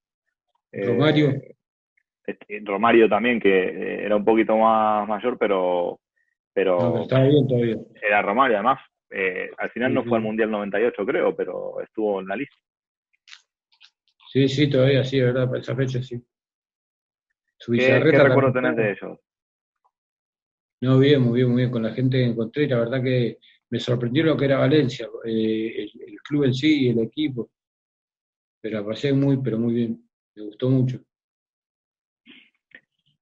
[0.74, 1.30] Romario.
[1.30, 1.56] Eh,
[2.64, 6.00] Romario también, que eh, era un poquito más mayor, pero,
[6.54, 7.78] pero, estaba bien todavía.
[8.02, 8.80] Era Romario, además.
[9.10, 12.58] Eh, al final no fue al Mundial 98, creo, pero estuvo en la lista.
[14.32, 15.48] Sí, sí, todavía sí, ¿verdad?
[15.48, 16.22] Para esa fecha sí.
[17.66, 19.20] ¿Qué, recuerdo tenés de ellos?
[20.82, 21.72] No, bien, muy bien, muy bien.
[21.72, 25.90] Con la gente que encontré, la verdad que me sorprendió lo que era Valencia, eh,
[26.06, 27.50] el, club en sí y el equipo.
[28.62, 30.10] Pero la pasé muy, pero muy bien.
[30.36, 31.00] Me gustó mucho.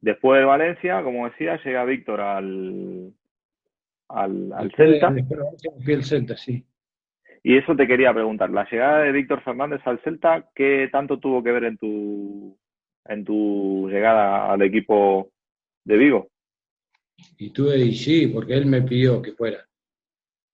[0.06, 3.12] Después de Valencia, como decía, llega Víctor al,
[4.10, 5.10] al, al Celta.
[5.10, 6.64] Después de Valencia fui al Celta, sí.
[7.42, 11.42] Y eso te quería preguntar, la llegada de Víctor Fernández al Celta, ¿qué tanto tuvo
[11.42, 12.56] que ver en tu,
[13.06, 15.32] en tu llegada al equipo
[15.84, 16.30] de Vigo?
[17.40, 19.66] Y tuve, y sí, porque él me pidió que fuera.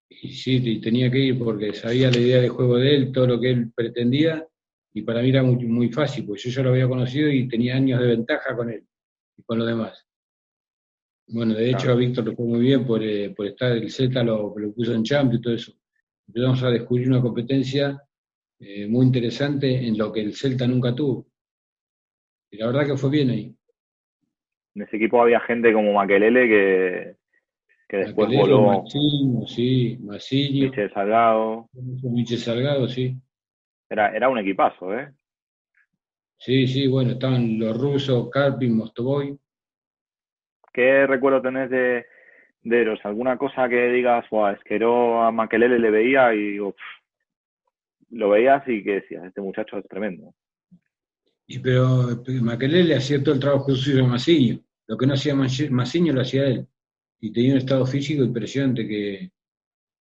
[0.07, 3.27] Y sí, y tenía que ir porque sabía la idea de juego de él, todo
[3.27, 4.47] lo que él pretendía,
[4.93, 7.75] y para mí era muy, muy fácil, porque yo ya lo había conocido y tenía
[7.75, 8.85] años de ventaja con él
[9.41, 10.07] y con los demás.
[11.27, 14.23] Bueno, de hecho a Víctor le fue muy bien por, eh, por estar, el Z
[14.23, 15.73] lo, lo puso en Champions y todo eso
[16.33, 18.01] empezamos a descubrir una competencia
[18.59, 21.27] eh, muy interesante en lo que el Celta nunca tuvo.
[22.49, 23.55] Y la verdad que fue bien ahí.
[24.75, 27.15] En ese equipo había gente como Maquelele que,
[27.89, 28.83] que después voló.
[28.87, 30.69] sí, Masillo.
[30.69, 31.69] Michel Salgado.
[31.73, 33.17] Michel Salgado, sí.
[33.89, 35.13] Era, era un equipazo, ¿eh?
[36.43, 39.37] Sí, sí, bueno, estaban los rusos, Karpin, Mostovoy.
[40.73, 42.03] ¿Qué recuerdo tenés de,
[42.63, 42.99] de Eros?
[43.03, 46.57] ¿Alguna cosa que digas, es que yo a Maquelele le veía y
[48.09, 50.33] lo veías y que decías, este muchacho es tremendo?
[51.45, 52.07] Y pero
[52.41, 54.61] Maquelele hacía todo el trabajo suyo a Massiño.
[54.87, 56.65] Lo que no hacía Massiño lo hacía él.
[57.19, 59.29] Y tenía un estado físico impresionante que,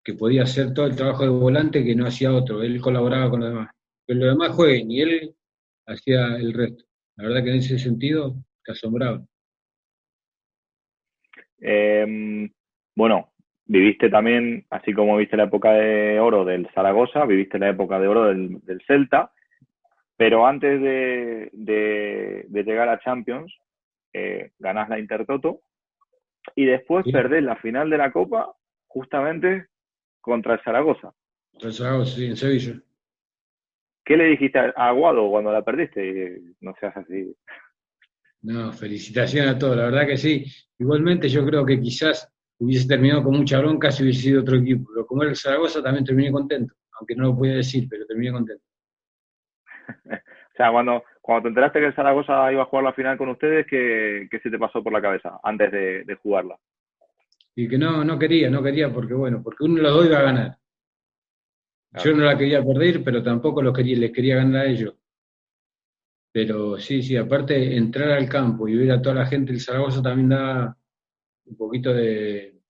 [0.02, 2.63] que podía hacer todo el trabajo de volante que no hacía otro.
[2.63, 3.75] Él colaboraba con los demás.
[4.06, 5.36] Pero los demás jueguen y él
[5.89, 6.84] hacía el resto.
[7.15, 9.21] La verdad que en ese sentido te asombraba.
[11.62, 12.49] Eh,
[12.95, 13.34] bueno,
[13.65, 18.08] viviste también, así como viste la época de oro del Zaragoza, viviste la época de
[18.08, 19.32] oro del, Celta,
[20.15, 23.54] pero antes de, de, llegar a Champions,
[24.13, 25.62] eh, ganás la Intertoto
[26.56, 28.54] y después perdés la final de la Copa
[28.88, 29.67] justamente
[30.21, 31.13] contra el Zaragoza.
[31.52, 32.82] Contra el Zaragoza, sí, en Sevilla.
[34.10, 36.41] ¿Qué le dijiste a Aguado cuando la perdiste?
[36.62, 37.32] No seas así.
[38.41, 40.45] No, felicitaciones a todos, la verdad que sí.
[40.80, 44.89] Igualmente yo creo que quizás hubiese terminado con mucha bronca si hubiese sido otro equipo,
[44.91, 48.32] pero como era el Zaragoza también terminé contento, aunque no lo podía decir, pero terminé
[48.32, 48.63] contento.
[50.06, 53.30] o sea, cuando, cuando te enteraste que el Zaragoza iba a jugar la final con
[53.30, 56.58] ustedes, ¿qué, se te pasó por la cabeza antes de, jugarla?
[57.54, 60.17] Y que no, no quería, no quería, porque bueno, porque uno de los dos iba
[60.17, 60.59] a ganar.
[61.91, 64.93] Yo no la quería perder, pero tampoco los quería, les quería ganar a ellos.
[66.32, 70.02] Pero sí, sí, aparte entrar al campo y ver a toda la gente del Zaragoza
[70.02, 70.78] también da
[71.45, 72.62] un poquito de,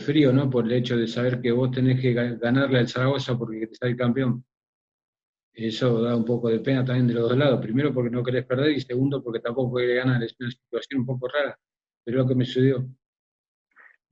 [0.00, 0.50] frío, ¿no?
[0.50, 3.96] Por el hecho de saber que vos tenés que ganarle al Zaragoza porque te sale
[3.96, 4.44] campeón.
[5.54, 7.60] Eso da un poco de pena también de los dos lados.
[7.60, 10.22] Primero porque no querés perder y segundo porque tampoco querés ganar.
[10.22, 11.58] Es una situación un poco rara,
[12.04, 12.86] pero lo que me sucedió.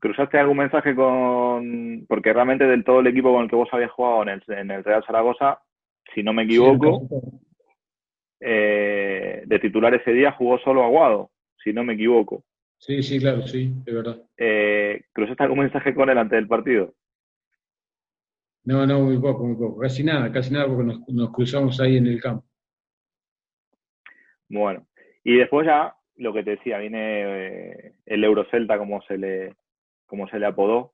[0.01, 2.07] ¿Cruzaste algún mensaje con...?
[2.09, 4.71] Porque realmente del todo el equipo con el que vos habías jugado en el, en
[4.71, 5.61] el Real Zaragoza,
[6.15, 7.07] si no me equivoco,
[8.41, 11.31] eh, de titular ese día jugó solo Aguado,
[11.63, 12.45] si no me equivoco.
[12.79, 14.23] Sí, sí, claro, sí, de verdad.
[14.39, 16.95] Eh, ¿Cruzaste algún mensaje con él antes del partido?
[18.65, 19.81] No, no, muy poco, muy poco.
[19.81, 22.47] Casi nada, casi nada porque nos, cruzamos ahí en el campo.
[24.49, 24.87] Bueno,
[25.23, 29.57] y después ya, lo que te decía, viene eh, el Eurocelta, como se le,
[30.11, 30.93] como se le apodó,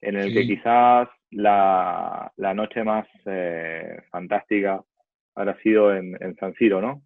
[0.00, 4.84] en el que quizás la, la noche más eh, fantástica
[5.34, 7.02] habrá sido en, en San Siro, ¿no?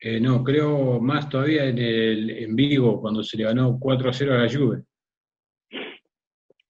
[0.00, 4.12] Eh, no, creo más todavía en, el, en Vigo, cuando se le ganó 4 a
[4.12, 4.82] 0 a la Juve.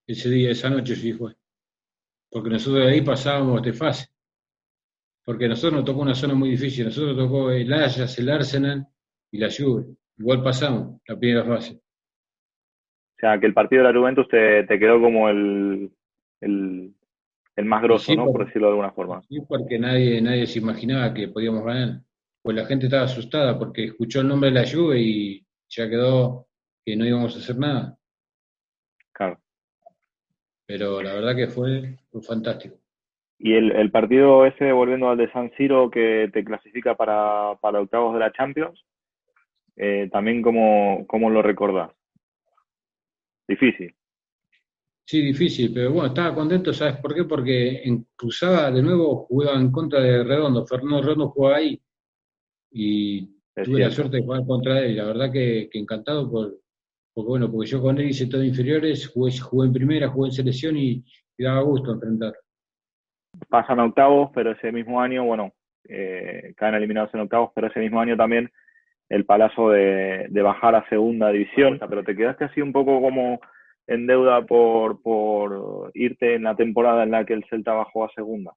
[0.06, 1.34] Ese día, esa noche sí fue.
[2.30, 4.08] Porque nosotros de ahí pasábamos de fase.
[5.24, 6.84] Porque a nosotros nos tocó una zona muy difícil.
[6.84, 8.86] Nosotros nos tocó el Ajax, el Arsenal
[9.30, 9.86] y la Juve.
[10.18, 11.82] Igual pasamos la primera fase.
[13.22, 15.92] O sea, que el partido de la Juventus te, te quedó como el,
[16.40, 16.92] el,
[17.54, 18.26] el más grosso, ¿no?
[18.32, 19.22] Por decirlo de alguna forma.
[19.28, 22.00] Sí, porque nadie, nadie se imaginaba que podíamos ganar
[22.42, 26.48] pues la gente estaba asustada porque escuchó el nombre de la lluvia y ya quedó
[26.85, 27.96] que no íbamos a hacer nada.
[29.12, 29.38] Claro.
[30.66, 32.76] Pero la verdad que fue, fantástico.
[33.38, 37.80] Y el, el partido ese, volviendo al de San Siro, que te clasifica para, para
[37.80, 38.85] octavos de la Champions,
[39.76, 41.90] eh, también cómo, cómo lo recordás.
[43.48, 43.94] Difícil.
[45.05, 47.24] Sí, difícil, pero bueno, estaba contento, ¿sabes por qué?
[47.24, 51.81] Porque en Cruzada de nuevo jugaba en contra de Redondo, Fernando Redondo jugaba ahí
[52.70, 56.31] y Es tuve la suerte de jugar contra él y la verdad que, que encantado
[56.31, 56.57] por,
[57.12, 60.35] porque bueno, porque yo con él hice todo inferiores, jugué, jugué en primera, jugué en
[60.35, 61.05] selección y,
[61.37, 62.35] y daba gusto enfrentar.
[63.48, 65.52] Pasan a octavos, pero ese mismo año, bueno,
[65.88, 68.50] eh, caen eliminados en octavos, pero ese mismo año también
[69.12, 71.79] el palazo de, de bajar a segunda división.
[71.88, 73.40] Pero te quedaste así un poco como
[73.87, 78.12] en deuda por, por irte en la temporada en la que el Celta bajó a
[78.14, 78.53] segunda.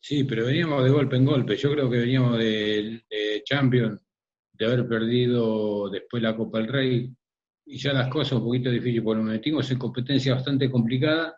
[0.00, 1.56] Sí, pero veníamos de golpe en golpe.
[1.56, 4.04] Yo creo que veníamos de, de Champions,
[4.52, 7.10] de haber perdido después la Copa del Rey,
[7.66, 11.34] y ya las cosas un poquito difíciles, porque nos metimos en competencia bastante complicada,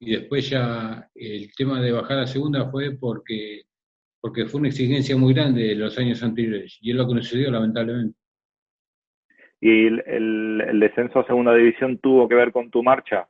[0.00, 3.64] y después ya el tema de bajar a segunda fue porque,
[4.26, 7.28] porque fue una exigencia muy grande de los años anteriores, y es lo que nos
[7.28, 8.18] sucedió lamentablemente.
[9.60, 13.28] Y el, el, el descenso a segunda división tuvo que ver con tu marcha,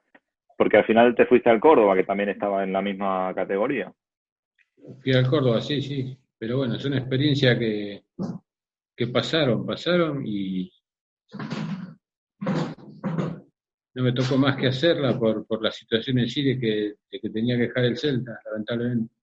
[0.56, 3.92] porque al final te fuiste al Córdoba, que también estaba en la misma categoría.
[5.02, 8.04] Fui al Córdoba, sí, sí, pero bueno, es una experiencia que,
[8.96, 10.72] que pasaron, pasaron y
[13.92, 17.20] no me tocó más que hacerla por, por la situación en sí de que, de
[17.20, 19.15] que tenía que dejar el Celta, lamentablemente.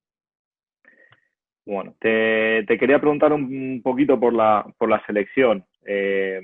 [1.65, 5.65] Bueno, te, te quería preguntar un, poquito por la, por la selección.
[5.85, 6.41] Eh,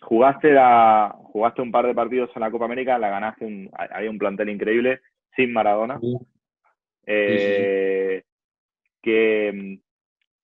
[0.00, 4.10] jugaste, la, jugaste un par de partidos en la Copa América, la ganaste, un, había
[4.10, 5.00] un plantel increíble,
[5.34, 6.16] sin Maradona, Sí,
[7.06, 8.22] eh,
[9.02, 9.78] que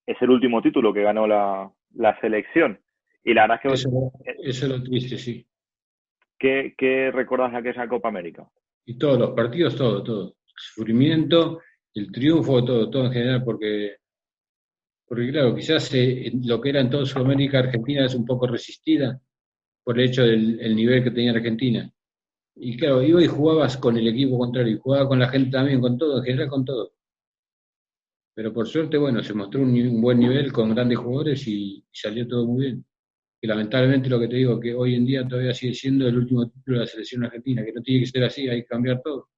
[0.06, 2.78] es el último título que ganó la, la selección.
[3.24, 5.46] Y la verdad es que, Eso, eso es lo triste, sí.
[6.38, 8.48] ¿qué, qué recordás de aquella Copa América?
[8.84, 10.34] Y todos los partidos, todo, todo.
[10.56, 11.60] Sufrimiento,
[11.94, 13.96] el triunfo, todo, todo en general, porque,
[15.06, 19.20] porque claro, quizás eh, lo que era en toda Sudamérica, Argentina es un poco resistida
[19.84, 21.90] por el hecho del el nivel que tenía Argentina.
[22.56, 25.80] Y claro, iba y jugabas con el equipo contrario, y jugaba con la gente también,
[25.80, 26.92] con todo, en general con todo.
[28.34, 32.26] Pero por suerte, bueno, se mostró un buen nivel con grandes jugadores y, y salió
[32.26, 32.84] todo muy bien.
[33.42, 36.48] Y lamentablemente lo que te digo, que hoy en día todavía sigue siendo el último
[36.48, 39.28] título de la selección argentina, que no tiene que ser así, hay que cambiar todo.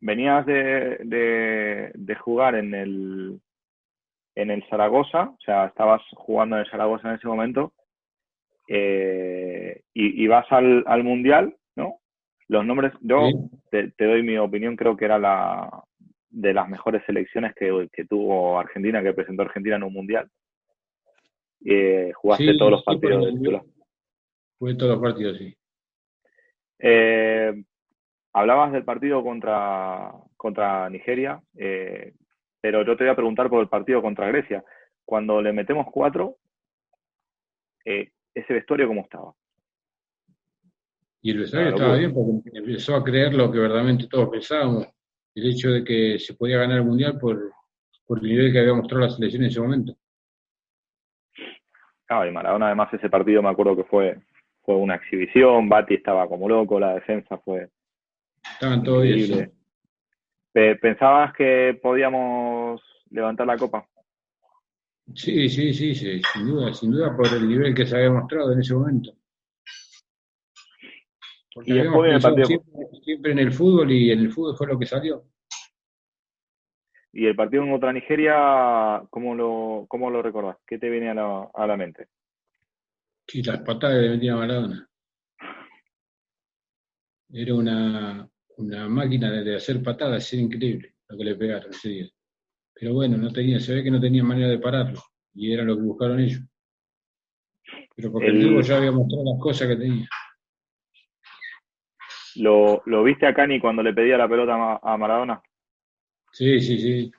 [0.00, 3.40] Venías de, de, de jugar en el,
[4.34, 7.72] en el Zaragoza, o sea, estabas jugando en el Zaragoza en ese momento,
[8.68, 12.00] eh, y, y vas al, al Mundial, ¿no?
[12.48, 13.34] Los nombres, yo Sí.
[13.70, 15.82] te, te doy mi opinión, creo que era la
[16.28, 20.28] de las mejores selecciones que, que tuvo Argentina, que presentó Argentina en un Mundial.
[21.64, 23.62] Eh, jugaste Sí, todos los sí, partidos de titular.
[24.58, 25.56] Fue todos los partidos, sí.
[26.78, 27.64] Eh,
[28.36, 32.12] hablabas del partido contra, contra Nigeria, eh,
[32.60, 34.62] pero yo te voy a preguntar por el partido contra Grecia.
[35.06, 36.36] Cuando le metemos cuatro,
[37.82, 39.32] eh, ese vestuario cómo estaba.
[41.22, 42.34] Y el vestuario Claro, estaba bueno.
[42.34, 44.86] bien porque empezó a creer lo que verdaderamente todos pensábamos,
[45.34, 47.40] el hecho de que se podía ganar el Mundial por,
[48.06, 49.96] por el nivel que había mostrado la selección en ese momento.
[52.04, 54.18] Claro, y Maradona además ese partido me acuerdo que fue,
[54.60, 57.70] fue una exhibición, Bati estaba como loco, la defensa fue
[58.56, 59.52] Estaban todos bien.
[60.80, 63.86] ¿Pensabas que podíamos levantar la copa?
[65.14, 68.52] Sí, sí, sí, sí, sin duda, sin duda por el nivel que se había mostrado
[68.52, 69.12] en ese momento.
[71.54, 72.72] Porque Y habíamos pensado siempre,
[73.04, 75.24] siempre en el fútbol y en el fútbol fue lo que salió.
[77.12, 80.56] Y el partido contra Nigeria, ¿cómo lo, cómo lo recordás?
[80.66, 82.08] ¿Qué te viene a la, a la mente?
[83.26, 84.88] Sí, las patadas que le metía Maradona.
[87.32, 92.08] Era una, una máquina de, hacer patadas, era increíble lo que le pegaron ese día.
[92.74, 95.00] Pero bueno, no tenía, se ve que no tenía manera de pararlo,
[95.34, 96.42] y era lo que buscaron ellos.
[97.94, 100.08] Pero porque el, tipo ya había mostrado las cosas que tenía.
[102.36, 105.42] ¿Lo, lo viste a Cani cuando le pedía la pelota a Ma- a Maradona?
[106.32, 107.12] Sí, sí, sí.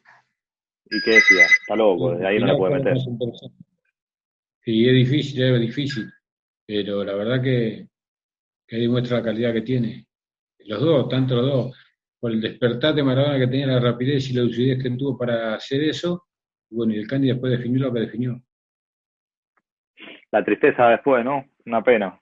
[0.89, 1.45] ¿Y qué decía?
[1.45, 2.97] Está loco, desde ahí no Mirá puede meter.
[4.63, 6.11] Sí, es difícil, es difícil,
[6.65, 7.87] pero la verdad que,
[8.67, 10.07] que demuestra la calidad que tiene.
[10.67, 11.77] Los dos, tanto los dos,
[12.19, 15.55] por el despertar de Maradona que tenía la rapidez y la lucidez que tuvo para
[15.55, 16.25] hacer eso,
[16.69, 18.41] y bueno, y el Candy después definió lo que definió.
[20.31, 21.45] La tristeza después, ¿no?
[21.65, 22.19] Una pena.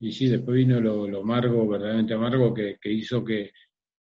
[0.00, 3.52] Y sí, después vino lo, lo amargo, verdaderamente amargo, que, que hizo que,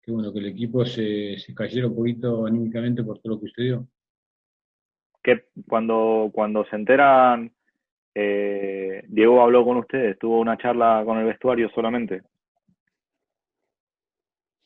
[0.03, 3.47] que, bueno, que el equipo se, se cayera un poquito anímicamente por todo lo que
[3.47, 3.87] sucedió.
[5.23, 7.51] Que cuando, cuando se enteran,
[8.13, 12.21] eh, Diego habló con ustedes, tuvo una charla con el vestuario solamente.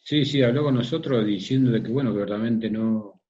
[0.06, 3.22] Sí, sí, habló con nosotros diciendo de que, bueno, que verdaderamente no,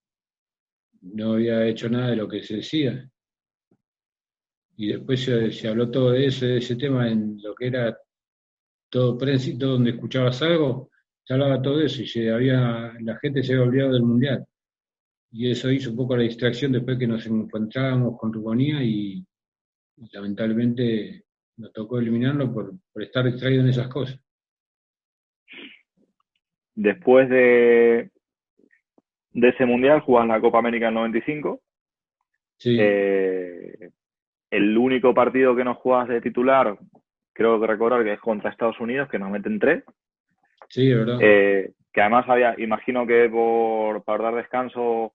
[1.02, 3.10] no había hecho nada de lo que se decía.
[4.76, 7.96] Y después se, habló todo de ese, de ese tema en lo que era
[8.90, 10.90] todo prensa todo donde escuchabas algo,
[11.24, 14.46] se hablaba todo eso y se había, la gente se había olvidado del mundial.
[15.32, 19.26] Y eso hizo un poco la distracción después que nos encontrábamos con Rumanía y,
[19.98, 21.26] y lamentablemente
[21.58, 24.20] nos tocó eliminarlo por, por estar distraído en esas cosas.
[26.76, 28.10] Después de,
[29.32, 31.62] de ese mundial jugás la Copa América en 95.
[32.58, 33.90] Sí, Eh,
[34.52, 36.78] el único partido que no jugás de titular,
[37.34, 39.84] creo que recordar que es contra Estados Unidos, que nos meten tres.
[40.70, 41.18] sí, de verdad.
[41.22, 45.14] Eh, que además había, imagino que por para dar descanso,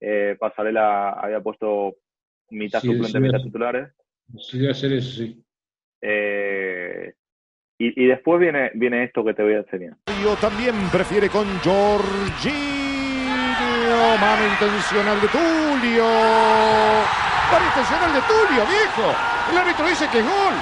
[0.00, 1.96] eh, Pasarela había puesto
[2.50, 3.44] mitad Sí, suplente, sí, mitad sí.
[3.44, 3.88] titulares.
[4.38, 5.42] Sí, hacer eso, sí.
[6.00, 7.14] Eh,
[7.78, 9.94] y, después viene, viene esto que te voy a enseñar.
[10.22, 12.88] Yo también prefiere con Jorginho.
[14.20, 16.04] Mano intencional de Tulio.
[17.52, 19.14] Mano intencional de Tulio, viejo.
[19.52, 20.54] El árbitro dice que es gol.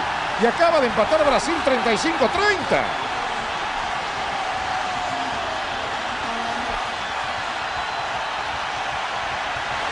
[0.43, 2.85] Y acaba de empatar Brasil 35-30.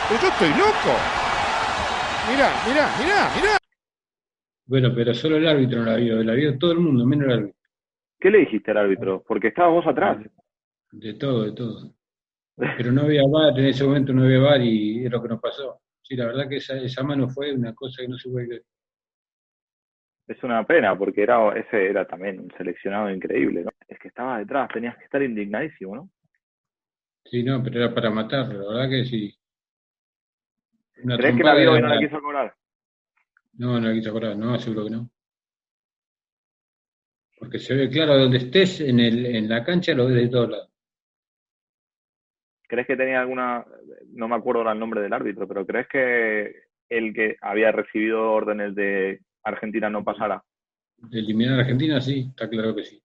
[0.07, 0.95] Pero yo estoy loco.
[2.29, 3.64] Mirá, mirá, mirá, mirá.
[4.67, 7.33] Bueno, pero solo el árbitro no la vio, la vio todo el mundo, menos el
[7.33, 7.59] árbitro.
[8.19, 9.23] ¿Qué le dijiste al árbitro?
[9.27, 10.17] Porque estabas vos atrás.
[10.91, 11.93] De todo, de todo.
[12.55, 15.41] Pero no había VAR, en ese momento no había VAR y es lo que nos
[15.41, 15.81] pasó.
[16.01, 18.63] Sí, la verdad que esa, esa mano fue una cosa que no se puede creer.
[20.27, 23.71] Es una pena, porque era, ese era también un seleccionado increíble, ¿no?
[23.87, 26.09] Es que estabas detrás, tenías que estar indignadísimo, ¿no?
[27.25, 29.37] Sí, no, pero era para matarlo, la verdad que sí.
[31.03, 32.55] Una ¿Crees que la vio y no la quiso cobrar?
[33.57, 35.09] No, no la quiso cobrar, no, seguro que no.
[37.37, 40.49] Porque se ve claro donde estés en, el, en la cancha, lo ves de todos
[40.49, 40.71] lados.
[42.67, 43.65] ¿Crees que tenía alguna,
[44.13, 46.55] no me acuerdo ahora el nombre del árbitro, pero crees que
[46.89, 50.43] el que había recibido órdenes de Argentina no pasara?
[50.97, 53.01] De eliminar a Argentina, sí, está claro que sí.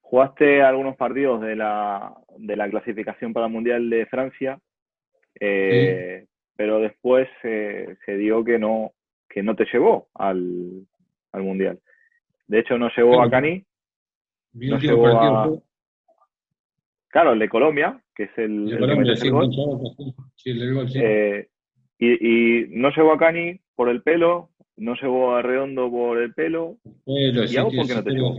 [0.00, 4.58] Jugaste algunos partidos de la, de la clasificación para el Mundial de Francia,
[5.40, 8.92] eh, pero después eh, se dio que no,
[9.32, 10.86] que no te llevó al,
[11.32, 11.80] al Mundial.
[12.46, 13.30] De hecho, no llevó a.
[13.30, 13.64] Cani,
[14.52, 15.58] No partido a-
[17.08, 19.50] claro, el de Colombia, que es el, de el que Colombia, el gol.
[20.36, 20.58] sí.
[20.58, 20.98] Del gol, sí.
[21.02, 21.48] Eh,
[21.98, 26.34] y, y no llevó a Cani por el pelo, no llevó a Redondo por el
[26.34, 26.76] pelo.
[27.06, 28.36] Pero ¿y a vos por qué no te llevó?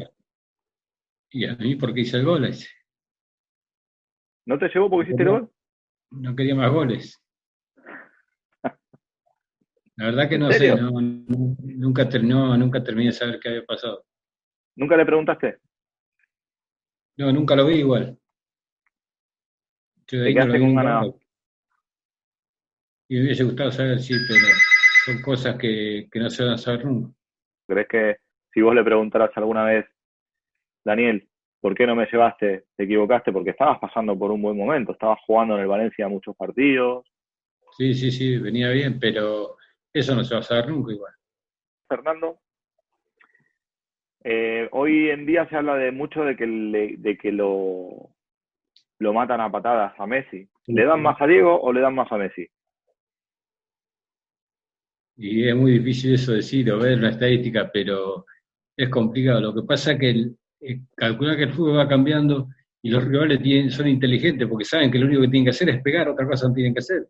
[1.32, 2.68] Y a mí porque hice el gol ese.
[4.46, 5.50] ¿No te llevó porque hiciste el gol?
[6.12, 7.23] No quería más goles.
[9.96, 12.06] La verdad que ¿En no sé, no, no- nunca,
[12.58, 14.06] nunca terminé de saber qué había pasado.
[14.76, 15.58] ¿Nunca le preguntaste?
[17.18, 18.18] No, nunca lo vi igual.
[20.08, 20.84] Yo de ahí no lo vi nunca.
[20.84, 21.16] ganas.
[23.08, 24.48] Y me hubiese gustado saber, sí, pero
[25.06, 27.14] son cosas que, que no se van a saber nunca.
[27.68, 28.18] ¿Crees que
[28.52, 29.86] si vos le preguntaras alguna vez,
[30.84, 31.28] Daniel,
[31.62, 32.66] ¿por qué no me llevaste?
[32.76, 36.36] Te equivocaste porque estabas pasando por un buen momento, estabas jugando en el Valencia muchos
[36.36, 37.06] partidos.
[37.78, 39.58] Sí, sí, sí, venía bien, pero
[39.94, 41.14] eso no se va a saber nunca igual.
[41.88, 42.40] Fernando,
[44.24, 48.10] eh, hoy en día se habla de mucho de que, le- de que lo,
[49.00, 50.48] lo matan a patadas a Messi.
[50.68, 52.48] ¿Le dan más a Diego o le dan más a Messi?
[55.18, 58.26] Y es muy difícil eso decir o ver la estadística, pero
[58.76, 59.42] es complicado.
[59.42, 62.48] Lo que pasa es que el, eh, calcular que el fútbol va cambiando
[62.82, 65.70] y los rivales tienen, son inteligentes porque saben que lo único que tienen que hacer
[65.70, 67.08] es pegar, otra cosa no tienen que hacer.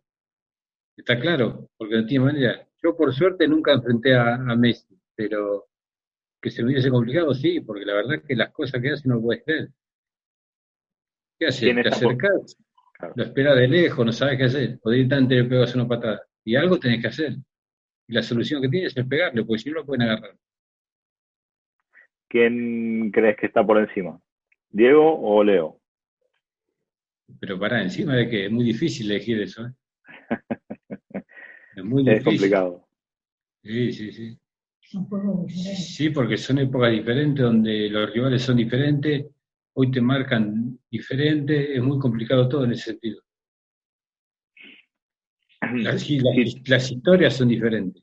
[0.96, 2.66] Está claro, porque no tiene manera.
[2.84, 5.66] Yo por suerte nunca enfrenté a, a Messi, pero
[6.40, 9.22] que se me hubiese complicado, sí, porque la verdad que las cosas que hace no
[9.22, 9.70] puedes creer.
[11.38, 11.60] ¿Qué haces?
[11.60, 12.58] ¿Quién Te acercás,
[12.92, 13.14] Claro.
[13.16, 16.22] lo esperas de lejos, no sabes qué hacer, o directamente le pegas una patada.
[16.44, 17.32] Y algo tenés que hacer.
[18.06, 20.36] Y la solución que tienes es pegarle, porque si no lo pueden agarrar.
[22.28, 24.20] ¿Quién crees que está por encima?
[24.68, 25.80] ¿Diego o Leo?
[27.40, 29.66] Pero para encima de que es muy difícil elegir eso.
[29.66, 29.72] ¿eh?
[31.76, 32.86] Es muy Es complicado.
[33.62, 34.38] Sí, sí, sí.
[35.48, 39.26] Sí, porque son épocas diferentes donde los rivales son diferentes,
[39.72, 43.22] hoy te marcan diferente, es muy complicado todo en ese sentido.
[45.82, 48.02] Las, las- las historias son diferentes.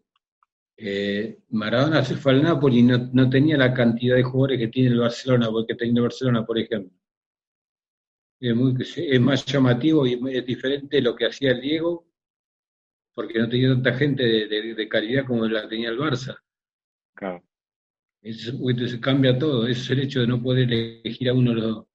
[0.77, 4.67] Eh, Maradona se fue al Napoli y no, no tenía la cantidad de jugadores que
[4.69, 6.91] tiene el Barcelona, porque tenía el Barcelona, por ejemplo.
[8.39, 12.07] Es, muy, es más llamativo y es diferente lo que hacía el Diego,
[13.13, 16.37] porque no tenía tanta gente de, de- de calidad como la tenía el Barça.
[17.13, 17.43] Claro.
[18.21, 21.55] Eso, entonces cambia todo, eso es el hecho de no poder elegir a uno de
[21.61, 21.87] los dos.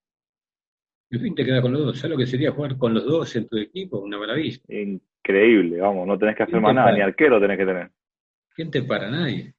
[1.09, 1.97] En fin, te quedas con los dos.
[1.97, 3.99] ¿Sabes lo que sería jugar con los dos en tu equipo?
[3.99, 4.59] Una maravilla.
[4.67, 7.91] Increíble, vamos, no tenés que hacer más nada, ni arquero tenés que tener.
[8.53, 9.09] ¿Quién te para?
[9.09, 9.53] Nadie.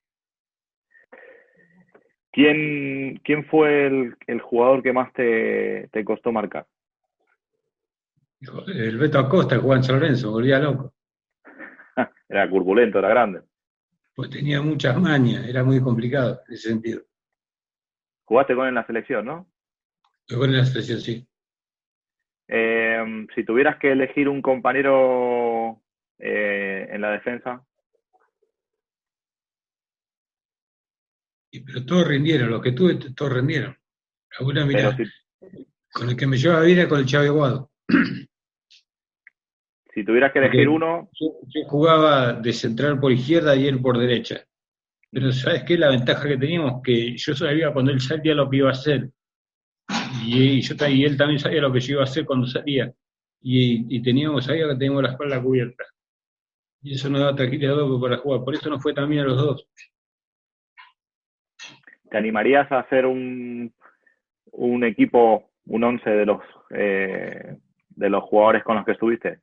[2.31, 6.67] ¿Quién, quién fue el, el jugador que más te, te costó marcar?
[8.69, 10.93] El Beto Acosta jugaba en San Lorenzo, volvía loco.
[12.29, 13.43] Era turbulento, era grande.
[14.15, 17.03] Pues tenía muchas mañas, era muy complicado en ese sentido.
[18.25, 19.51] Jugaste con él en la selección, ¿no?
[20.29, 21.27] Con él en la selección, sí.
[22.49, 25.83] Eh, si tuvieras que elegir un compañero
[26.19, 27.65] eh, en la defensa.
[31.51, 33.77] Y, pero todos rindieron, los que tuve, todos rindieron.
[34.39, 34.97] Alguna, mira,
[35.93, 37.71] con el que me llevaba bien era con el Chavo Aguado.
[39.99, 41.11] Si tuvieras que elegir uno.
[41.13, 41.33] Yo,
[41.67, 44.45] jugaba de central por izquierda y él por derecha.
[45.11, 45.77] Pero ¿sabes qué?
[45.77, 49.11] La ventaja que teníamos, que yo sabía cuando él salía lo que iba a hacer.
[50.25, 52.93] Y, yo, y él también sabía lo que yo iba a hacer cuando salía.
[53.43, 55.85] Y, teníamos, sabía que teníamos la espalda cubierta.
[56.81, 58.45] Y eso nos da tranquilidad para jugar.
[58.45, 59.69] Por eso no fue también a los dos.
[62.09, 63.75] ¿Te animarías a hacer un,
[64.53, 66.41] un equipo, un once de los
[66.71, 67.57] eh,
[67.89, 69.41] de los jugadores con los que estuviste?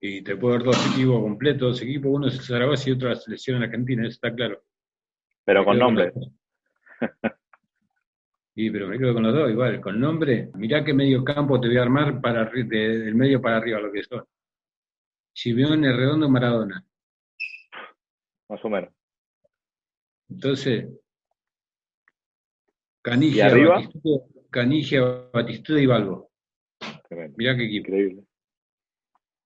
[0.00, 3.08] Y te puedo dar dos equipos completos, dos equipos, uno es el Zaragoza y otro
[3.08, 4.62] la selección en Argentina, eso está claro.
[5.44, 6.12] Pero con nombre.
[8.54, 10.50] Sí, pero me quedo con los dos, igual, con nombre.
[10.54, 14.02] Mirá qué medio campo te voy a armar para del medio para arriba, lo que
[14.02, 14.24] son.
[15.32, 16.84] Simeone, Redondo, Maradona.
[18.48, 18.92] Más o menos.
[20.28, 20.88] Entonces,
[23.02, 23.74] Canigia, ¿Y arriba?
[23.76, 26.30] Batistuta, Canigia, Batistuta y Balbo.
[27.36, 27.88] Mirá qué equipo.
[27.88, 28.25] Increíble.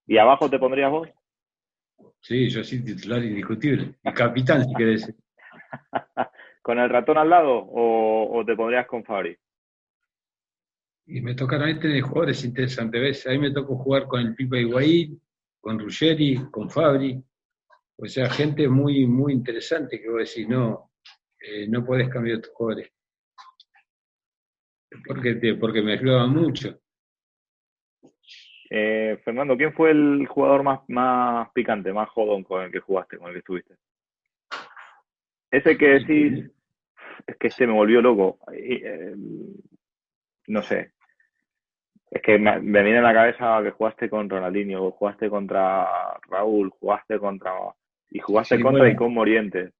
[0.07, 1.09] ¿Y abajo te pondrías vos?
[2.21, 3.95] Sí, yo sí, titular indiscutible.
[4.05, 5.13] Y capitán, si querés.
[6.63, 9.37] ¿Con el ratón al lado o, te pondrías con Fabri?
[11.07, 13.01] Y me tocaron ahí tener jugadores interesantes.
[13.01, 13.27] ¿ves?
[13.27, 15.21] Ahí me tocó jugar con el Pipa Higuaín,
[15.61, 17.23] con Ruggeri, con Fabri.
[17.97, 20.93] O sea, gente muy, muy interesante que vos decís, no,
[21.41, 22.93] eh, no podés cambiar tus jugadores.
[25.07, 26.79] Porque, te, porque me ayudaban mucho.
[28.73, 33.19] Eh, Fernando, ¿quién fue el jugador más, más picante, más jodón con el que jugaste,
[33.19, 33.75] con el que estuviste?
[35.51, 36.51] Ese que decís,
[37.27, 38.39] es que este me volvió loco.
[38.53, 39.15] Eh,
[40.47, 40.93] no sé.
[42.11, 45.89] Es que me, viene a la cabeza que jugaste con Ronaldinho, jugaste contra
[46.29, 47.53] Raúl, jugaste contra.
[48.11, 48.95] Y jugaste contra bueno.
[48.95, 49.73] Icon Morientes.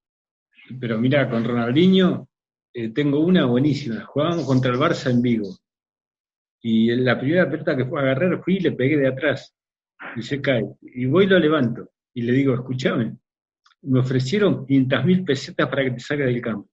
[0.81, 2.29] Pero mira, con Ronaldinho
[2.73, 4.05] eh, tengo una buenísima.
[4.05, 5.49] Jugábamos contra el Barça en Vigo.
[6.63, 9.55] Y la primera pelota que fue a agarrar, fui y le pegué de atrás.
[10.17, 10.65] Y se cae.
[10.83, 11.91] Y voy y lo levanto.
[12.15, 13.17] Y le digo, escúchame,
[13.83, 16.69] me ofrecieron 500 mil pesetas para que te salga del campo.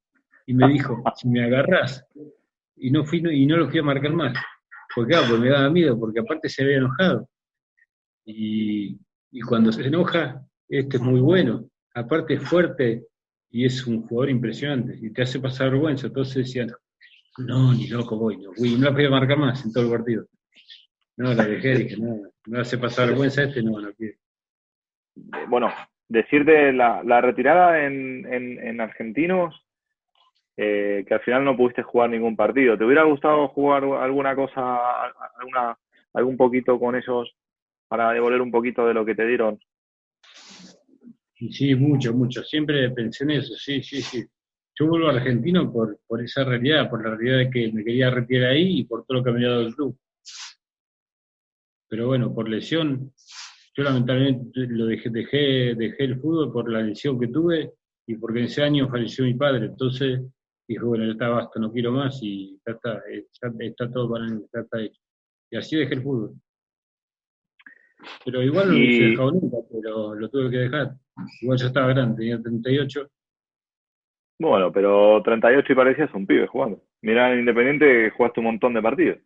[0.46, 2.06] Y me dijo, si me agarras,
[2.78, 4.38] y no fui y no lo fui a marcar más.
[4.96, 7.30] Porque claro, pues me daba miedo, porque aparte se había enojado.
[8.26, 9.00] Y,
[9.32, 11.70] y cuando se enoja, este es muy bueno.
[11.94, 13.06] Aparte es fuerte
[13.50, 14.98] y es un jugador impresionante.
[15.02, 16.08] Y te hace pasar vergüenza.
[16.08, 16.72] Entonces decían,
[17.38, 20.26] no, ni loco voy, no, no la podía marcar más en todo el partido.
[21.18, 24.18] No, la dejé, dije, no, me hace pasar vergüenza este, no, no quiere.
[25.48, 25.72] Bueno,
[26.08, 29.66] decirte la, la retirada en, en, en Argentinos,
[30.56, 32.78] eh, que al final no pudiste jugar ningún partido.
[32.78, 35.08] ¿Te hubiera gustado jugar alguna cosa,
[35.40, 35.78] alguna,
[36.14, 37.36] algún poquito con ellos
[37.88, 39.60] para devolver un poquito de lo que te dieron?
[41.52, 42.44] Sí, mucho, mucho.
[42.44, 44.26] Siempre pensé en eso, sí, sí, sí.
[44.80, 48.11] Yo vuelvo a Argentino por, por esa realidad, por la realidad de que me quería
[48.11, 49.97] retirar ahí y por todo lo que me había dado el club.
[51.89, 53.11] Pero bueno, por lesión,
[53.75, 57.73] yo lamentablemente lo dejé, dejé, dejé el fútbol por la lesión que tuve
[58.05, 59.65] y porque en ese año falleció mi padre.
[59.65, 60.21] Entonces
[60.67, 64.25] dije, bueno, ya está basta, no quiero más y ya está, ya está todo para
[64.25, 65.01] mí, ya está hecho.
[65.49, 66.36] Y así dejé el fútbol.
[68.23, 70.93] Pero igual no lo dejado nunca, pero lo tuve que dejar.
[71.41, 73.09] Igual ya estaba grande, tenía 38.
[74.40, 76.82] Bueno, pero 38 y parecías un pibe jugando.
[77.02, 79.18] Mirá, en Independiente jugaste un montón de partidos.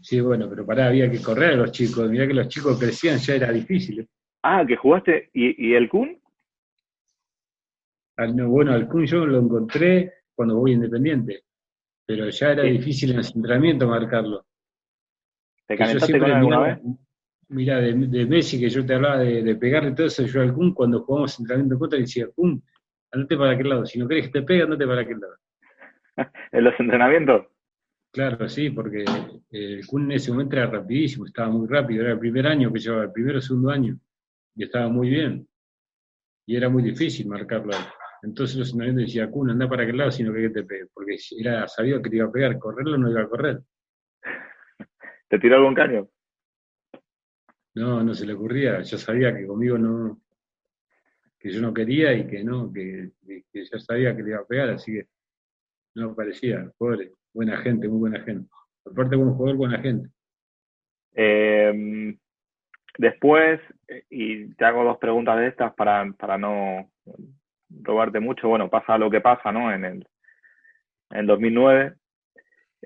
[0.00, 2.10] Sí, bueno, pero pará, había que correr a los chicos.
[2.10, 4.08] Mirá que los chicos crecían, ya era difícil.
[4.42, 5.30] Ah, que jugaste.
[5.32, 6.20] ¿Y, y el Kun?
[8.16, 11.44] Al, no, bueno, al Kun yo lo encontré cuando voy Independiente.
[12.04, 12.70] Pero ya era sí.
[12.70, 14.44] difícil en el entrenamiento marcarlo.
[15.66, 16.78] ¿Te calentaste con él alguna vez?
[17.48, 20.52] Mira, de, de, Messi, que yo te hablaba de, de pegarle todo eso, yo al
[20.52, 22.62] Kun, cuando jugamos entrenamiento en contra, decía, Kun,
[23.12, 23.86] andate para aquel lado.
[23.86, 25.36] Si no querés que te pegue, andate para aquel lado.
[26.52, 27.46] ¿En los entrenamientos?
[28.12, 29.04] Claro, sí, porque
[29.50, 32.78] el Kun en ese momento era rapidísimo, estaba muy rápido, era el primer año que
[32.78, 33.98] llevaba, el primero o segundo año,
[34.54, 35.46] y estaba muy bien.
[36.46, 37.72] Y era muy difícil marcarlo.
[38.22, 41.68] Entonces los entrenamientos decía, Kun, anda para aquel lado, sino que te pegue, porque era
[41.68, 43.60] sabido que te iba a pegar, correrlo no iba a correr.
[45.28, 46.08] ¿Te tiró algún caño?
[47.74, 50.22] No, no se le ocurría, yo sabía que conmigo no,
[51.46, 53.12] que yo no quería y que no, que,
[53.52, 55.06] ya sabía que le iba a pegar, así que
[55.94, 58.50] no parecía, pobre, buena gente, muy buena gente.
[58.84, 60.08] Aparte como jugador, buena gente.
[61.14, 62.16] Eh,
[62.98, 63.60] después,
[64.10, 66.90] y te hago dos preguntas de estas para, para no
[67.70, 69.72] robarte mucho, bueno, pasa lo que pasa, ¿no?
[69.72, 70.08] En el,
[71.10, 71.94] en 2009.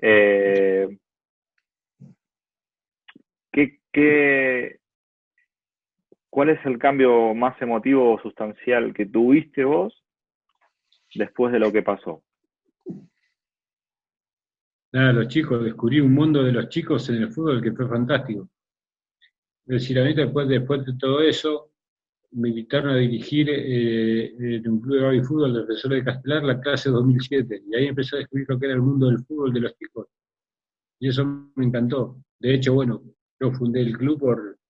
[0.03, 0.97] Eh,
[3.51, 4.80] ¿qué, qué,
[6.31, 10.01] ¿Cuál es el cambio más emotivo o sustancial que tuviste vos
[11.13, 12.23] después de lo que pasó?
[14.93, 18.47] Nada, los chicos, descubrí un mundo de los chicos en el fútbol que fue fantástico.
[19.65, 21.73] Es decir, a mí después, después de todo eso,
[22.31, 26.43] me invitaron a dirigir eh, en un club de baby fútbol del profesor de Castelar
[26.43, 27.63] la clase 2007.
[27.67, 30.07] Y ahí empecé a descubrir lo que era el mundo del fútbol de los chicos.
[30.97, 31.25] Y eso
[31.55, 32.23] me encantó.
[32.39, 33.03] De hecho, bueno,
[33.37, 34.60] yo fundé el club por,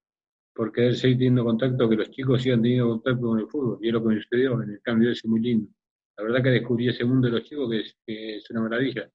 [0.53, 3.79] por querer seguir teniendo contacto, que los chicos sigan teniendo contacto con el fútbol.
[3.81, 5.71] Y es lo que me sucedió en el cambio ese muy lindo.
[6.17, 9.09] La verdad que descubrí ese mundo de los chicos que es, que es una maravilla.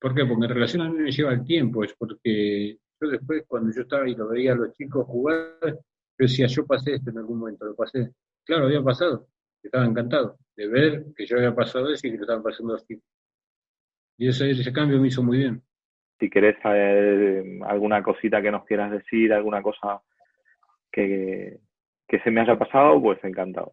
[0.00, 0.24] ¿Por qué?
[0.24, 3.82] Porque en relación a mí me lleva el tiempo, es porque yo después, cuando yo
[3.82, 5.76] estaba y lo veía a los chicos jugar, yo
[6.18, 8.12] decía, yo pasé esto en algún momento, lo pasé.
[8.44, 9.28] Claro, había pasado,
[9.62, 12.86] estaba encantado de ver que yo había pasado eso y que lo estaban pasando los
[12.86, 13.04] chicos.
[14.18, 15.62] Y ese, ese cambio me hizo muy bien
[16.18, 20.00] si querés saber alguna cosita que nos quieras decir, alguna cosa
[20.90, 21.58] que,
[22.06, 23.72] que se me haya pasado, pues encantado.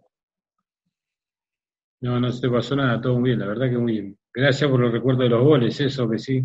[2.02, 4.18] No, no se pasó nada, todo muy bien, la verdad que muy bien.
[4.34, 6.44] Gracias por los recuerdos de los goles, eso que sí,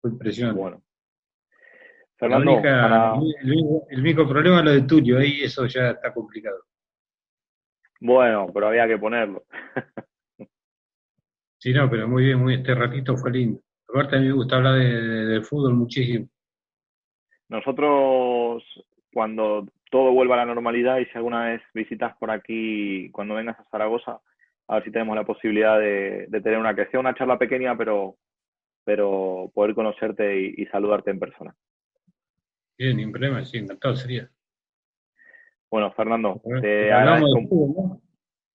[0.00, 0.60] fue impresionante.
[0.60, 0.82] Bueno.
[2.18, 6.64] Fernando, el, único, problema es lo de Tulio, ahí eso ya está complicado.
[7.98, 9.44] Bueno, pero había que ponerlo.
[11.58, 13.62] sí, no, pero muy bien, muy este ratito fue lindo.
[13.90, 16.28] Aparte a mí me gusta hablar de, fútbol muchísimo.
[17.48, 18.62] Nosotros,
[19.12, 23.58] cuando todo vuelva a la normalidad y si alguna vez visitas por aquí, cuando vengas
[23.58, 24.20] a Zaragoza,
[24.68, 28.16] a ver si tenemos la posibilidad de, tener una, que sea una charla pequeña, pero,
[28.84, 31.54] pero poder conocerte y, saludarte en persona.
[32.78, 34.30] Bien, ni problema, sí, encantado sería.
[35.68, 38.00] Bueno, Fernando, te agradezco.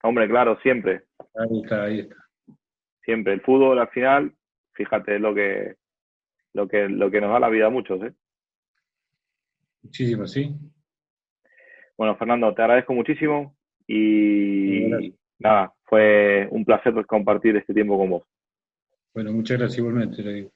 [0.03, 1.03] Hombre, claro, siempre.
[1.35, 2.15] Ahí está, ahí está.
[3.03, 3.33] Siempre.
[3.33, 4.33] El fútbol al final
[4.75, 5.75] fíjate lo que,
[6.53, 8.13] lo que, lo que nos da la vida a muchos, ¿eh?
[9.81, 10.55] Muchísimo, sí.
[11.97, 13.55] Bueno, Fernando, te agradezco muchísimo
[13.87, 18.23] y nada, fue un placer compartir este tiempo con vos.
[19.13, 20.54] Bueno, muchas gracias igualmente, lo digo.